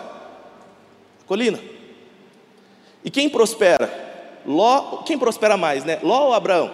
Colina. 1.27 1.59
E 3.05 3.11
quem 3.11 3.29
prospera? 3.29 4.41
Ló, 4.47 4.99
quem 4.99 5.19
prospera 5.19 5.57
mais, 5.57 5.85
né? 5.85 5.99
Ló 6.05 6.29
ou 6.29 6.33
Abraão? 6.33 6.71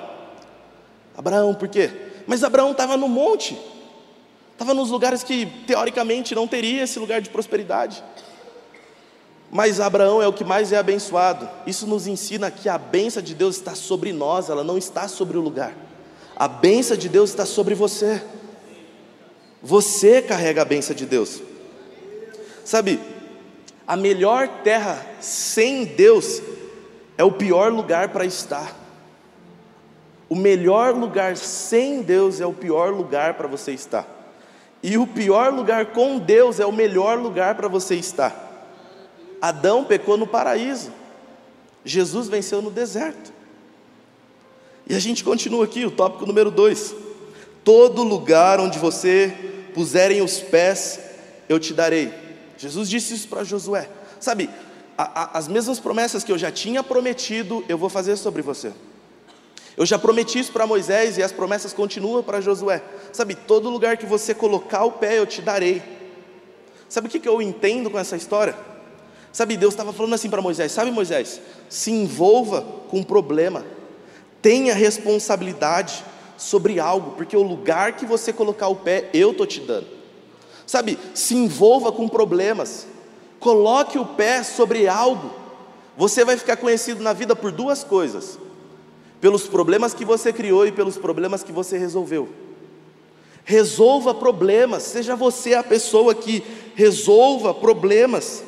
Abraão, 1.16 1.54
por 1.54 1.68
quê? 1.68 1.90
Mas 2.26 2.44
Abraão 2.44 2.72
estava 2.72 2.98
no 2.98 3.08
monte, 3.08 3.58
estava 4.52 4.74
nos 4.74 4.90
lugares 4.90 5.22
que 5.22 5.46
teoricamente 5.66 6.34
não 6.34 6.46
teria 6.46 6.82
esse 6.82 6.98
lugar 6.98 7.22
de 7.22 7.30
prosperidade. 7.30 8.04
Mas 9.56 9.80
Abraão 9.80 10.20
é 10.20 10.28
o 10.28 10.34
que 10.34 10.44
mais 10.44 10.70
é 10.70 10.76
abençoado. 10.76 11.48
Isso 11.66 11.86
nos 11.86 12.06
ensina 12.06 12.50
que 12.50 12.68
a 12.68 12.76
benção 12.76 13.22
de 13.22 13.34
Deus 13.34 13.56
está 13.56 13.74
sobre 13.74 14.12
nós, 14.12 14.50
ela 14.50 14.62
não 14.62 14.76
está 14.76 15.08
sobre 15.08 15.38
o 15.38 15.40
lugar. 15.40 15.72
A 16.36 16.46
benção 16.46 16.94
de 16.94 17.08
Deus 17.08 17.30
está 17.30 17.46
sobre 17.46 17.74
você. 17.74 18.22
Você 19.62 20.20
carrega 20.20 20.60
a 20.60 20.64
benção 20.66 20.94
de 20.94 21.06
Deus. 21.06 21.40
Sabe, 22.66 23.00
a 23.86 23.96
melhor 23.96 24.46
terra 24.62 25.02
sem 25.22 25.86
Deus 25.86 26.42
é 27.16 27.24
o 27.24 27.32
pior 27.32 27.72
lugar 27.72 28.10
para 28.10 28.26
estar. 28.26 28.76
O 30.28 30.36
melhor 30.36 30.94
lugar 30.94 31.34
sem 31.34 32.02
Deus 32.02 32.42
é 32.42 32.46
o 32.46 32.52
pior 32.52 32.92
lugar 32.92 33.32
para 33.38 33.48
você 33.48 33.72
estar. 33.72 34.06
E 34.82 34.98
o 34.98 35.06
pior 35.06 35.50
lugar 35.50 35.86
com 35.92 36.18
Deus 36.18 36.60
é 36.60 36.66
o 36.66 36.72
melhor 36.72 37.16
lugar 37.16 37.54
para 37.54 37.68
você 37.68 37.94
estar. 37.94 38.45
Adão 39.40 39.84
pecou 39.84 40.16
no 40.16 40.26
paraíso, 40.26 40.92
Jesus 41.84 42.28
venceu 42.28 42.60
no 42.60 42.70
deserto. 42.70 43.32
E 44.88 44.94
a 44.94 44.98
gente 44.98 45.24
continua 45.24 45.64
aqui, 45.64 45.84
o 45.84 45.90
tópico 45.90 46.26
número 46.26 46.50
2: 46.50 46.94
Todo 47.64 48.02
lugar 48.02 48.60
onde 48.60 48.78
você 48.78 49.34
puserem 49.74 50.22
os 50.22 50.38
pés, 50.38 51.00
eu 51.48 51.58
te 51.58 51.74
darei. 51.74 52.12
Jesus 52.56 52.88
disse 52.88 53.14
isso 53.14 53.28
para 53.28 53.44
Josué. 53.44 53.88
Sabe, 54.18 54.48
a, 54.96 55.22
a, 55.22 55.38
as 55.38 55.48
mesmas 55.48 55.78
promessas 55.78 56.24
que 56.24 56.32
eu 56.32 56.38
já 56.38 56.50
tinha 56.50 56.82
prometido, 56.82 57.64
eu 57.68 57.76
vou 57.76 57.88
fazer 57.88 58.16
sobre 58.16 58.42
você. 58.42 58.72
Eu 59.76 59.84
já 59.84 59.98
prometi 59.98 60.38
isso 60.38 60.52
para 60.52 60.66
Moisés 60.66 61.18
e 61.18 61.22
as 61.22 61.32
promessas 61.32 61.72
continuam 61.72 62.22
para 62.22 62.40
Josué. 62.40 62.82
Sabe, 63.12 63.34
todo 63.34 63.68
lugar 63.68 63.98
que 63.98 64.06
você 64.06 64.34
colocar 64.34 64.84
o 64.84 64.92
pé, 64.92 65.18
eu 65.18 65.26
te 65.26 65.42
darei. 65.42 65.82
Sabe 66.88 67.08
o 67.08 67.10
que 67.10 67.28
eu 67.28 67.42
entendo 67.42 67.90
com 67.90 67.98
essa 67.98 68.16
história? 68.16 68.56
Sabe, 69.36 69.54
Deus 69.54 69.74
estava 69.74 69.92
falando 69.92 70.14
assim 70.14 70.30
para 70.30 70.40
Moisés: 70.40 70.72
Sabe, 70.72 70.90
Moisés, 70.90 71.42
se 71.68 71.90
envolva 71.90 72.62
com 72.88 73.00
um 73.00 73.02
problema, 73.02 73.66
tenha 74.40 74.72
responsabilidade 74.72 76.02
sobre 76.38 76.80
algo, 76.80 77.10
porque 77.10 77.36
o 77.36 77.42
lugar 77.42 77.96
que 77.96 78.06
você 78.06 78.32
colocar 78.32 78.68
o 78.68 78.76
pé, 78.76 79.10
eu 79.12 79.32
estou 79.32 79.44
te 79.46 79.60
dando. 79.60 79.88
Sabe, 80.66 80.98
se 81.12 81.34
envolva 81.34 81.92
com 81.92 82.08
problemas, 82.08 82.86
coloque 83.38 83.98
o 83.98 84.06
pé 84.06 84.42
sobre 84.42 84.88
algo, 84.88 85.30
você 85.98 86.24
vai 86.24 86.38
ficar 86.38 86.56
conhecido 86.56 87.02
na 87.02 87.12
vida 87.12 87.36
por 87.36 87.52
duas 87.52 87.84
coisas: 87.84 88.38
pelos 89.20 89.42
problemas 89.42 89.92
que 89.92 90.06
você 90.06 90.32
criou 90.32 90.66
e 90.66 90.72
pelos 90.72 90.96
problemas 90.96 91.42
que 91.42 91.52
você 91.52 91.76
resolveu. 91.76 92.26
Resolva 93.44 94.14
problemas, 94.14 94.82
seja 94.84 95.14
você 95.14 95.52
a 95.52 95.62
pessoa 95.62 96.14
que 96.14 96.42
resolva 96.74 97.52
problemas. 97.52 98.45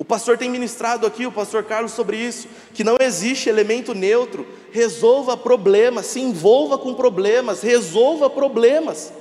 O 0.00 0.04
pastor 0.04 0.38
tem 0.38 0.48
ministrado 0.48 1.06
aqui, 1.06 1.26
o 1.26 1.30
pastor 1.30 1.62
Carlos, 1.62 1.92
sobre 1.92 2.16
isso, 2.16 2.48
que 2.72 2.82
não 2.82 2.96
existe 2.98 3.50
elemento 3.50 3.94
neutro. 3.94 4.46
Resolva 4.72 5.36
problemas, 5.36 6.06
se 6.06 6.20
envolva 6.20 6.78
com 6.78 6.94
problemas, 6.94 7.60
resolva 7.60 8.30
problemas. 8.30 9.12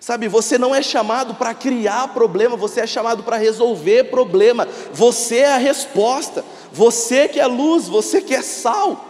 Sabe, 0.00 0.26
você 0.26 0.56
não 0.56 0.74
é 0.74 0.80
chamado 0.80 1.34
para 1.34 1.52
criar 1.52 2.14
problema, 2.14 2.56
você 2.56 2.80
é 2.80 2.86
chamado 2.86 3.24
para 3.24 3.36
resolver 3.36 4.04
problema. 4.04 4.66
Você 4.94 5.40
é 5.40 5.52
a 5.52 5.58
resposta. 5.58 6.42
Você 6.72 7.28
que 7.28 7.38
é 7.38 7.46
luz, 7.46 7.88
você 7.88 8.22
que 8.22 8.34
é 8.34 8.40
sal. 8.40 9.04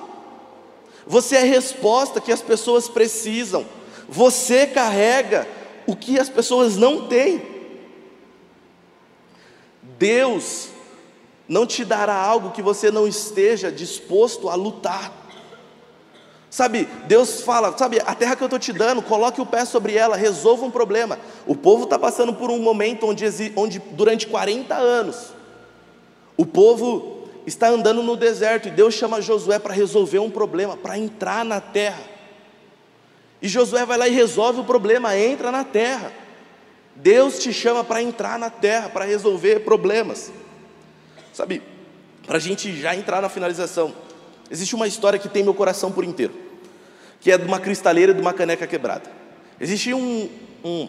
Você 1.07 1.37
é 1.37 1.43
a 1.43 1.45
resposta 1.45 2.21
que 2.21 2.33
as 2.33 2.43
pessoas 2.43 2.89
precisam. 2.89 3.65
Você 4.09 4.67
carrega 4.67 5.47
o 5.87 5.95
que 5.95 6.19
as 6.19 6.29
pessoas 6.29 6.77
não 6.77 7.07
têm. 7.07 7.56
Deus 9.99 10.69
não 11.49 11.67
te 11.67 11.85
dará 11.85 12.15
algo 12.15 12.51
que 12.51 12.63
você 12.63 12.91
não 12.91 13.07
esteja 13.07 13.71
disposto 13.71 14.49
a 14.49 14.55
lutar. 14.55 15.13
Sabe, 16.51 16.89
Deus 17.07 17.43
fala, 17.43 17.77
sabe, 17.77 18.01
a 18.07 18.15
terra 18.15 18.35
que 18.35 18.43
eu 18.43 18.47
estou 18.47 18.59
te 18.59 18.73
dando, 18.73 19.03
coloque 19.03 19.41
o 19.41 19.47
pé 19.47 19.65
sobre 19.65 19.95
ela, 19.95 20.17
resolva 20.17 20.65
um 20.65 20.71
problema. 20.71 21.19
O 21.47 21.55
povo 21.55 21.85
está 21.85 21.99
passando 21.99 22.33
por 22.33 22.51
um 22.51 22.59
momento 22.59 23.07
onde, 23.07 23.53
onde, 23.55 23.79
durante 23.79 24.27
40 24.27 24.75
anos, 24.75 25.35
o 26.37 26.47
povo 26.47 27.29
está 27.47 27.69
andando 27.69 28.03
no 28.03 28.17
deserto 28.17 28.69
e 28.69 28.71
Deus 28.71 28.95
chama 28.95 29.21
Josué 29.21 29.59
para 29.59 29.75
resolver 29.75 30.19
um 30.19 30.31
problema, 30.31 30.77
para 30.77 30.99
entrar 30.99 31.45
na 31.45 31.61
terra. 31.61 32.03
E 33.41 33.49
Josué 33.49 33.85
vai 33.85 33.99
lá 33.99 34.09
e 34.09 34.13
resolve 34.13 34.61
o 34.61 34.65
problema, 34.65 35.17
entra 35.17 35.53
na 35.53 35.63
terra. 35.63 36.13
Deus 36.97 37.39
te 37.39 37.53
chama 37.53 37.85
para 37.85 38.03
entrar 38.03 38.39
na 38.39 38.51
terra, 38.51 38.89
para 38.89 39.05
resolver 39.05 39.61
problemas. 39.61 40.33
Sabe, 41.33 41.63
para 42.27 42.37
a 42.37 42.41
gente 42.41 42.75
já 42.81 42.95
entrar 42.97 43.21
na 43.21 43.29
finalização, 43.29 43.95
existe 44.51 44.75
uma 44.75 44.87
história 44.87 45.19
que 45.19 45.29
tem 45.29 45.45
meu 45.45 45.55
coração 45.55 45.93
por 45.93 46.05
inteiro, 46.05 46.35
que 47.21 47.31
é 47.31 47.39
de 47.39 47.45
uma 47.45 47.61
cristaleira 47.61 48.13
e 48.13 48.15
de 48.15 48.21
uma 48.21 48.33
caneca 48.33 48.67
quebrada. 48.67 49.11
Existe 49.61 49.93
um, 49.93 50.29
um, 50.65 50.89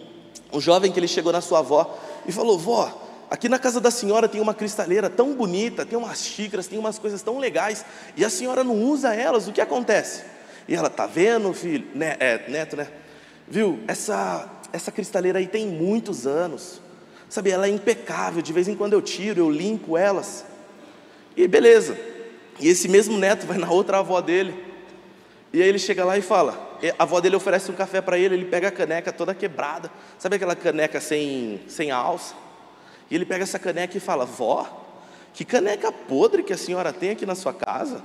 um 0.53 0.61
jovem 0.61 0.91
que 0.91 0.99
ele 0.99 1.07
chegou 1.07 1.31
na 1.31 1.41
sua 1.41 1.59
avó 1.59 1.97
e 2.25 2.31
falou: 2.31 2.57
Vó, 2.57 3.07
aqui 3.29 3.47
na 3.49 3.59
casa 3.59 3.79
da 3.79 3.91
senhora 3.91 4.27
tem 4.27 4.41
uma 4.41 4.53
cristaleira 4.53 5.09
tão 5.09 5.33
bonita, 5.33 5.85
tem 5.85 5.97
umas 5.97 6.23
xícaras, 6.23 6.67
tem 6.67 6.79
umas 6.79 6.97
coisas 6.97 7.21
tão 7.21 7.37
legais, 7.37 7.85
e 8.15 8.25
a 8.25 8.29
senhora 8.29 8.63
não 8.63 8.75
usa 8.83 9.13
elas, 9.13 9.47
o 9.47 9.51
que 9.51 9.61
acontece? 9.61 10.23
E 10.67 10.75
ela, 10.75 10.89
tá 10.89 11.05
vendo, 11.05 11.53
filho? 11.53 11.87
Né, 11.93 12.17
é, 12.19 12.49
neto, 12.49 12.75
né? 12.75 12.87
Viu? 13.47 13.79
Essa, 13.87 14.49
essa 14.71 14.91
cristaleira 14.91 15.39
aí 15.39 15.47
tem 15.47 15.67
muitos 15.67 16.27
anos. 16.27 16.81
Sabe, 17.29 17.51
ela 17.51 17.67
é 17.67 17.69
impecável, 17.69 18.41
de 18.41 18.53
vez 18.53 18.67
em 18.67 18.75
quando 18.75 18.93
eu 18.93 19.01
tiro, 19.01 19.39
eu 19.39 19.51
limpo 19.51 19.97
elas. 19.97 20.45
E 21.35 21.47
beleza. 21.47 21.97
E 22.59 22.67
esse 22.67 22.87
mesmo 22.87 23.17
neto 23.17 23.45
vai 23.45 23.57
na 23.57 23.69
outra 23.69 23.99
avó 23.99 24.21
dele. 24.21 24.65
E 25.53 25.61
aí 25.61 25.67
ele 25.67 25.79
chega 25.79 26.03
lá 26.03 26.17
e 26.17 26.21
fala: 26.21 26.79
a 26.97 27.03
avó 27.03 27.19
dele 27.19 27.35
oferece 27.35 27.71
um 27.71 27.75
café 27.75 28.01
para 28.01 28.17
ele, 28.17 28.35
ele 28.35 28.45
pega 28.45 28.69
a 28.69 28.71
caneca 28.71 29.11
toda 29.11 29.33
quebrada. 29.35 29.91
Sabe 30.17 30.35
aquela 30.35 30.55
caneca 30.55 30.99
sem, 30.99 31.61
sem 31.67 31.91
alça? 31.91 32.35
E 33.09 33.15
ele 33.15 33.25
pega 33.25 33.43
essa 33.43 33.59
caneca 33.59 33.95
e 33.95 33.99
fala: 33.99 34.25
Vó, 34.25 34.67
que 35.33 35.45
caneca 35.45 35.91
podre 35.91 36.43
que 36.43 36.53
a 36.53 36.57
senhora 36.57 36.91
tem 36.91 37.11
aqui 37.11 37.25
na 37.25 37.35
sua 37.35 37.53
casa? 37.53 38.01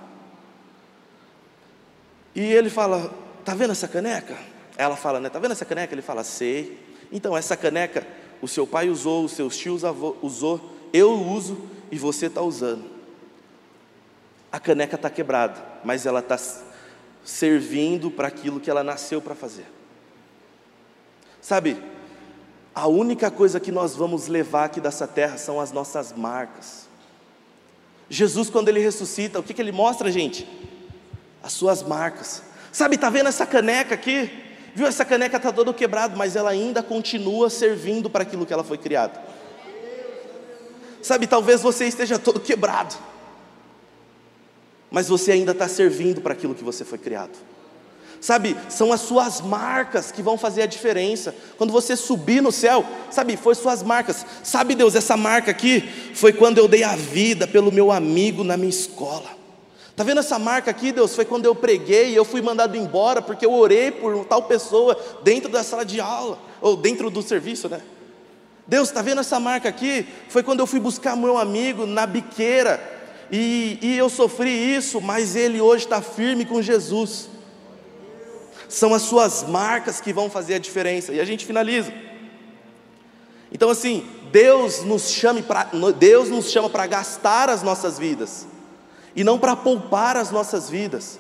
E 2.35 2.43
ele 2.43 2.71
fala: 2.71 3.13
Tá 3.45 3.55
vendo 3.55 3.73
essa 3.73 3.89
caneca? 3.89 4.37
Ela 4.83 4.97
fala, 4.97 5.21
né? 5.21 5.29
Tá 5.29 5.39
vendo 5.39 5.53
essa 5.53 5.65
caneca? 5.65 5.95
Ele 5.95 6.03
fala: 6.03 6.25
Sei. 6.25 6.79
Então, 7.11 7.37
essa 7.37 7.57
caneca 7.57 8.07
o 8.43 8.49
seu 8.49 8.67
pai 8.67 8.91
usou, 8.91 9.25
os 9.25 9.33
seus 9.33 9.57
tios 9.57 9.83
usou, 10.21 10.61
eu 10.93 11.13
uso 11.13 11.57
e 11.93 11.97
você 11.97 12.27
está 12.27 12.43
usando. 12.43 12.85
A 14.51 14.59
caneca 14.59 14.97
está 14.97 15.09
quebrada, 15.09 15.65
mas 15.85 16.05
ela 16.05 16.19
está 16.19 16.37
servindo 17.25 18.11
para 18.11 18.27
aquilo 18.27 18.59
que 18.59 18.69
ela 18.69 18.83
nasceu 18.83 19.23
para 19.23 19.37
fazer. 19.37 19.67
Sabe, 21.41 21.81
a 22.75 22.89
única 22.89 23.31
coisa 23.31 23.61
que 23.61 23.71
nós 23.71 23.95
vamos 23.95 24.27
levar 24.27 24.65
aqui 24.65 24.81
dessa 24.81 25.07
terra 25.07 25.39
são 25.39 25.61
as 25.61 25.71
nossas 25.71 26.13
marcas. 26.13 26.89
Jesus, 28.11 28.51
quando 28.51 28.69
ele 28.69 28.81
ressuscita, 28.81 29.39
o 29.39 29.43
que, 29.43 29.55
que 29.55 29.63
ele 29.63 29.73
mostra, 29.73 30.11
gente? 30.11 30.49
As 31.43 31.53
suas 31.53 31.81
marcas. 31.83 32.43
Sabe, 32.73 32.97
está 32.97 33.09
vendo 33.09 33.29
essa 33.29 33.47
caneca 33.47 33.95
aqui? 33.95 34.52
Viu, 34.75 34.87
essa 34.87 35.05
caneca 35.05 35.37
está 35.37 35.53
toda 35.53 35.73
quebrada, 35.73 36.17
mas 36.17 36.35
ela 36.35 36.51
ainda 36.51 36.83
continua 36.83 37.51
servindo 37.51 38.09
para 38.09 38.23
aquilo 38.23 38.47
que 38.47 38.53
ela 38.53 38.65
foi 38.65 38.79
criada. 38.79 39.21
Sabe, 41.03 41.27
talvez 41.27 41.61
você 41.61 41.87
esteja 41.87 42.19
todo 42.19 42.41
quebrado, 42.41 42.95
mas 44.91 45.09
você 45.09 45.33
ainda 45.33 45.53
está 45.53 45.69
servindo 45.69 46.21
para 46.21 46.33
aquilo 46.33 46.55
que 46.55 46.65
você 46.65 46.85
foi 46.85 46.99
criado. 46.99 47.37
Sabe, 48.21 48.57
são 48.69 48.93
as 48.93 49.01
suas 49.01 49.41
marcas 49.41 50.13
que 50.13 50.23
vão 50.23 50.39
fazer 50.39 50.63
a 50.63 50.67
diferença. 50.67 51.35
Quando 51.59 51.73
você 51.73 51.97
subir 51.97 52.41
no 52.41 52.53
céu, 52.53 52.87
sabe, 53.11 53.37
foi 53.37 53.53
suas 53.57 53.83
marcas. 53.83 54.25
Sabe, 54.45 54.77
Deus, 54.77 54.95
essa 54.95 55.17
marca 55.17 55.51
aqui 55.51 55.81
foi 56.15 56.33
quando 56.33 56.59
eu 56.59 56.69
dei 56.69 56.85
a 56.85 56.95
vida 56.95 57.49
pelo 57.49 57.73
meu 57.73 57.91
amigo 57.91 58.45
na 58.45 58.57
minha 58.57 58.71
escola. 58.71 59.42
Está 60.03 60.11
vendo 60.11 60.19
essa 60.19 60.37
marca 60.37 60.69
aqui, 60.69 60.91
Deus? 60.91 61.15
Foi 61.15 61.25
quando 61.25 61.45
eu 61.45 61.55
preguei 61.55 62.09
e 62.09 62.17
eu 62.17 62.25
fui 62.25 62.43
mandado 62.43 62.77
embora 62.77 63.23
porque 63.23 63.47
eu 63.47 63.53
orei 63.53 63.93
por 63.93 64.25
tal 64.25 64.43
pessoa 64.43 64.99
dentro 65.23 65.49
da 65.49 65.63
sala 65.63 65.85
de 65.85 66.01
aula, 66.01 66.41
ou 66.61 66.77
dentro 66.77 67.09
do 67.09 67.23
serviço, 67.23 67.69
né? 67.69 67.81
Deus, 68.67 68.89
está 68.89 69.01
vendo 69.01 69.21
essa 69.21 69.39
marca 69.39 69.69
aqui? 69.69 70.05
Foi 70.29 70.43
quando 70.43 70.59
eu 70.59 70.67
fui 70.67 70.81
buscar 70.81 71.15
meu 71.15 71.39
amigo 71.39 71.87
na 71.87 72.05
biqueira 72.05 72.83
e, 73.31 73.79
e 73.81 73.97
eu 73.97 74.09
sofri 74.09 74.51
isso, 74.51 75.01
mas 75.01 75.37
ele 75.37 75.61
hoje 75.61 75.85
está 75.85 76.03
firme 76.03 76.45
com 76.45 76.61
Jesus. 76.61 77.29
São 78.69 78.93
as 78.93 79.03
suas 79.03 79.45
marcas 79.45 80.01
que 80.01 80.13
vão 80.13 80.29
fazer 80.29 80.55
a 80.55 80.59
diferença. 80.59 81.13
E 81.13 81.21
a 81.21 81.25
gente 81.25 81.47
finaliza. 81.47 81.93
Então, 83.53 83.71
assim, 83.71 84.05
Deus 84.33 84.83
nos 84.83 85.09
chama 85.11 85.41
para 85.43 85.71
Deus 85.97 86.29
nos 86.29 86.51
chama 86.51 86.69
para 86.69 86.89
gastar 86.89 87.49
as 87.49 87.63
nossas 87.63 88.01
vidas 88.01 88.51
e 89.15 89.23
não 89.23 89.39
para 89.39 89.57
poupar 89.57 90.17
as 90.17 90.31
nossas 90.31 90.69
vidas. 90.69 91.19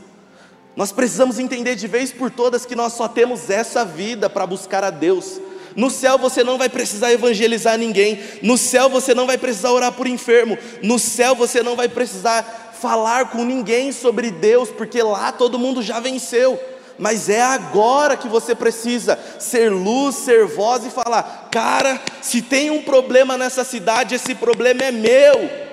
Nós 0.75 0.91
precisamos 0.91 1.39
entender 1.39 1.75
de 1.75 1.87
vez 1.87 2.13
por 2.13 2.31
todas 2.31 2.65
que 2.65 2.75
nós 2.75 2.95
só 2.95 3.07
temos 3.07 3.51
essa 3.51 3.85
vida 3.85 4.31
para 4.31 4.47
buscar 4.47 4.83
a 4.83 4.91
Deus. 4.91 5.41
No 5.77 5.91
céu 5.91 6.19
você 6.19 6.43
não 6.43 6.59
vai 6.59 6.69
precisar 6.69 7.13
evangelizar 7.13 7.79
ninguém, 7.79 8.21
no 8.43 8.59
céu 8.59 8.89
você 8.89 9.15
não 9.15 9.27
vai 9.27 9.39
precisar 9.39 9.73
orar 9.73 9.93
por 9.93 10.07
enfermo, 10.07 10.59
no 10.83 10.99
céu 10.99 11.35
você 11.35 11.63
não 11.63 11.77
vai 11.77 11.89
precisar 11.89 12.73
falar 12.79 13.31
com 13.31 13.45
ninguém 13.45 13.93
sobre 13.93 14.31
Deus, 14.31 14.71
porque 14.71 15.03
lá 15.03 15.33
todo 15.33 15.59
mundo 15.59 15.83
já 15.83 16.01
venceu. 16.01 16.61
Mas 16.99 17.29
é 17.29 17.41
agora 17.41 18.17
que 18.17 18.29
você 18.29 18.55
precisa 18.55 19.19
ser 19.39 19.71
luz, 19.71 20.17
ser 20.17 20.47
voz 20.47 20.85
e 20.85 20.91
falar: 20.91 21.49
cara, 21.51 22.01
se 22.21 22.43
tem 22.43 22.71
um 22.71 22.83
problema 22.83 23.39
nessa 23.39 23.65
cidade, 23.65 24.15
esse 24.15 24.35
problema 24.35 24.85
é 24.85 24.91
meu. 24.91 25.72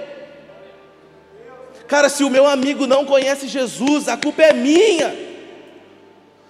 Cara, 1.89 2.07
se 2.07 2.23
o 2.23 2.29
meu 2.29 2.45
amigo 2.45 2.85
não 2.85 3.03
conhece 3.03 3.47
Jesus, 3.47 4.07
a 4.07 4.15
culpa 4.15 4.43
é 4.43 4.53
minha. 4.53 5.13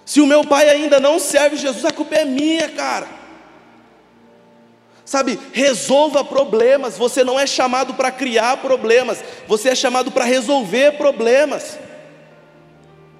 Se 0.04 0.20
o 0.20 0.26
meu 0.26 0.44
pai 0.44 0.68
ainda 0.68 1.00
não 1.00 1.18
serve 1.18 1.56
Jesus, 1.56 1.82
a 1.86 1.90
culpa 1.90 2.14
é 2.14 2.26
minha, 2.26 2.68
cara. 2.68 3.08
Sabe, 5.02 5.40
resolva 5.54 6.22
problemas. 6.22 6.98
Você 6.98 7.24
não 7.24 7.40
é 7.40 7.46
chamado 7.46 7.94
para 7.94 8.10
criar 8.10 8.58
problemas, 8.58 9.24
você 9.48 9.70
é 9.70 9.74
chamado 9.74 10.10
para 10.10 10.26
resolver 10.26 10.98
problemas. 10.98 11.78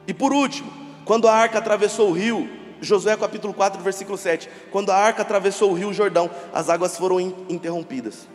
E 0.07 0.13
por 0.13 0.35
último, 0.35 0.71
quando 1.07 1.27
a 1.27 1.33
arca 1.33 1.57
atravessou 1.57 2.11
o 2.11 2.13
rio, 2.13 2.51
Josué 2.83 3.17
capítulo 3.17 3.55
4, 3.55 3.83
versículo 3.83 4.19
7. 4.19 4.47
Quando 4.71 4.93
a 4.93 4.97
arca 4.97 5.23
atravessou 5.23 5.71
o 5.71 5.75
rio 5.75 5.91
Jordão, 5.95 6.31
as 6.53 6.69
águas 6.69 6.99
foram 6.99 7.19
interrompidas. 7.49 8.29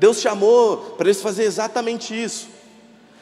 Deus 0.00 0.18
chamou 0.18 0.78
para 0.96 1.08
eles 1.08 1.20
fazer 1.20 1.44
exatamente 1.44 2.14
isso. 2.14 2.48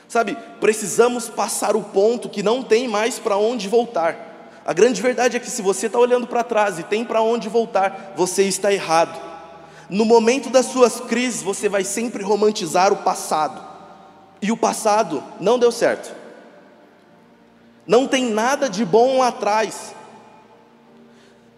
Sabe, 0.07 0.39
precisamos 0.61 1.29
passar 1.29 1.75
o 1.75 1.83
ponto 1.83 2.29
que 2.29 2.41
não 2.41 2.63
tem 2.63 2.87
mais 2.87 3.19
para 3.19 3.37
onde 3.37 3.69
voltar. 3.69 4.63
A 4.65 4.73
grande 4.73 5.03
verdade 5.03 5.37
é 5.37 5.41
que 5.41 5.51
se 5.51 5.61
você 5.61 5.87
está 5.87 5.99
olhando 5.99 6.29
para 6.29 6.45
trás 6.45 6.79
e 6.79 6.85
tem 6.85 7.05
para 7.05 7.21
onde 7.21 7.49
voltar, 7.49 8.13
você 8.17 8.45
está 8.45 8.73
errado. 8.73 9.21
No 9.91 10.05
momento 10.05 10.51
das 10.51 10.67
suas 10.67 11.01
crises, 11.01 11.43
você 11.43 11.69
vai 11.69 11.83
sempre 11.83 12.23
romantizar 12.23 12.93
o 12.93 12.99
passado. 12.99 13.61
E 14.41 14.53
o 14.53 14.57
passado 14.57 15.21
não 15.41 15.59
deu 15.59 15.73
certo. 15.73 16.15
Não 17.85 18.07
tem 18.07 18.27
nada 18.31 18.71
de 18.71 18.85
bom 18.85 19.19
lá 19.19 19.29
atrás. 19.29 19.97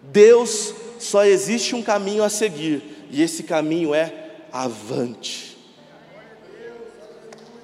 Deus 0.01 0.73
só 0.97 1.23
existe 1.23 1.75
um 1.75 1.83
caminho 1.83 2.23
a 2.23 2.29
seguir, 2.29 3.05
e 3.11 3.21
esse 3.21 3.43
caminho 3.43 3.93
é 3.93 4.20
avante. 4.51 5.57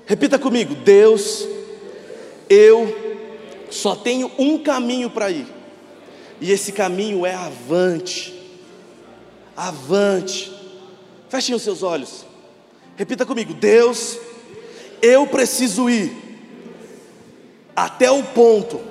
Repita 0.06 0.40
comigo: 0.40 0.76
Deus, 0.76 1.48
eu 2.50 2.96
só 3.70 3.96
tenho 3.96 4.32
um 4.38 4.58
caminho 4.58 5.10
para 5.10 5.30
ir, 5.30 5.48
e 6.40 6.52
esse 6.52 6.72
caminho 6.72 7.26
é 7.26 7.34
avante. 7.34 8.34
Avante. 9.56 10.54
Fechem 11.30 11.56
os 11.56 11.62
seus 11.62 11.84
olhos. 11.84 12.26
Repita 12.96 13.26
comigo: 13.26 13.54
Deus, 13.54 14.18
eu 15.02 15.28
preciso 15.28 15.90
ir 15.90 16.12
até 17.76 18.10
o 18.10 18.24
ponto 18.24 18.82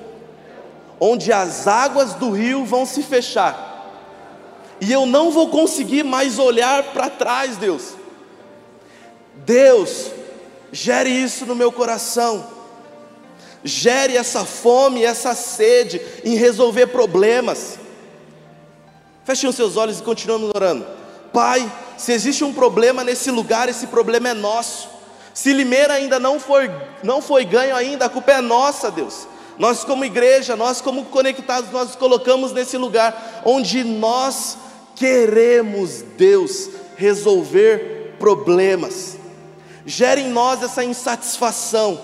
onde 0.99 1.31
as 1.31 1.67
águas 1.67 2.13
do 2.15 2.31
rio 2.31 2.65
vão 2.65 2.85
se 2.85 3.03
fechar, 3.03 3.66
e 4.79 4.91
eu 4.91 5.05
não 5.05 5.31
vou 5.31 5.49
conseguir 5.49 6.03
mais 6.03 6.37
olhar 6.37 6.83
para 6.93 7.09
trás, 7.09 7.57
Deus. 7.57 7.93
Deus, 9.35 10.11
gere 10.71 11.09
isso 11.09 11.45
no 11.45 11.55
meu 11.55 11.71
coração, 11.71 12.45
gere 13.63 14.15
essa 14.15 14.45
fome, 14.45 15.03
essa 15.03 15.33
sede 15.33 16.01
em 16.23 16.35
resolver 16.35 16.87
problemas. 16.87 17.79
Fechem 19.23 19.49
os 19.49 19.55
seus 19.55 19.77
olhos 19.77 19.99
e 19.99 20.03
continuamos 20.03 20.51
orando. 20.55 20.85
Pai, 21.33 21.71
se 21.97 22.13
existe 22.13 22.43
um 22.43 22.53
problema 22.53 23.03
nesse 23.03 23.29
lugar, 23.31 23.67
esse 23.67 23.87
problema 23.87 24.29
é 24.29 24.33
nosso. 24.33 24.89
Se 25.33 25.53
Limeira 25.53 25.93
ainda 25.93 26.19
não 26.19 26.39
foi, 26.39 26.71
não 27.03 27.21
foi 27.21 27.45
ganho 27.45 27.75
ainda, 27.75 28.05
a 28.05 28.09
culpa 28.09 28.31
é 28.31 28.41
nossa, 28.41 28.89
Deus. 28.89 29.27
Nós 29.57 29.83
como 29.83 30.05
igreja, 30.05 30.55
nós 30.55 30.81
como 30.81 31.05
conectados, 31.05 31.71
nós 31.71 31.87
nos 31.87 31.95
colocamos 31.95 32.51
nesse 32.51 32.77
lugar 32.77 33.41
onde 33.43 33.83
nós 33.83 34.57
queremos, 34.97 36.03
Deus, 36.17 36.69
resolver 36.95 38.15
problemas. 38.19 39.17
Gere 39.85 40.21
em 40.21 40.29
nós 40.29 40.61
essa 40.61 40.83
insatisfação. 40.83 41.99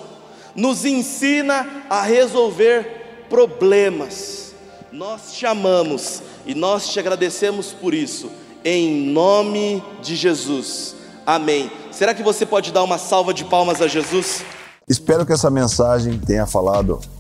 Nos 0.56 0.86
ensina 0.86 1.86
a 1.90 2.02
resolver 2.02 3.26
problemas. 3.30 4.54
Nós 4.92 5.34
te 5.34 5.46
amamos 5.46 6.22
e 6.46 6.54
nós 6.54 6.88
te 6.88 7.00
agradecemos 7.00 7.74
por 7.74 7.94
isso 7.94 8.30
em 8.64 9.12
nome 9.12 9.84
de 10.02 10.16
Jesus. 10.16 10.96
Amém. 11.26 11.72
Será 11.92 12.14
que 12.14 12.24
você 12.24 12.46
pode 12.46 12.72
dar 12.72 12.84
uma 12.84 12.98
salva 12.98 13.34
de 13.34 13.44
palmas 13.44 13.82
a 13.82 13.88
Jesus? 13.88 14.44
Espero 14.88 15.26
que 15.26 15.34
essa 15.34 15.50
mensagem 15.50 16.18
tenha 16.20 16.46
falado 16.46 17.00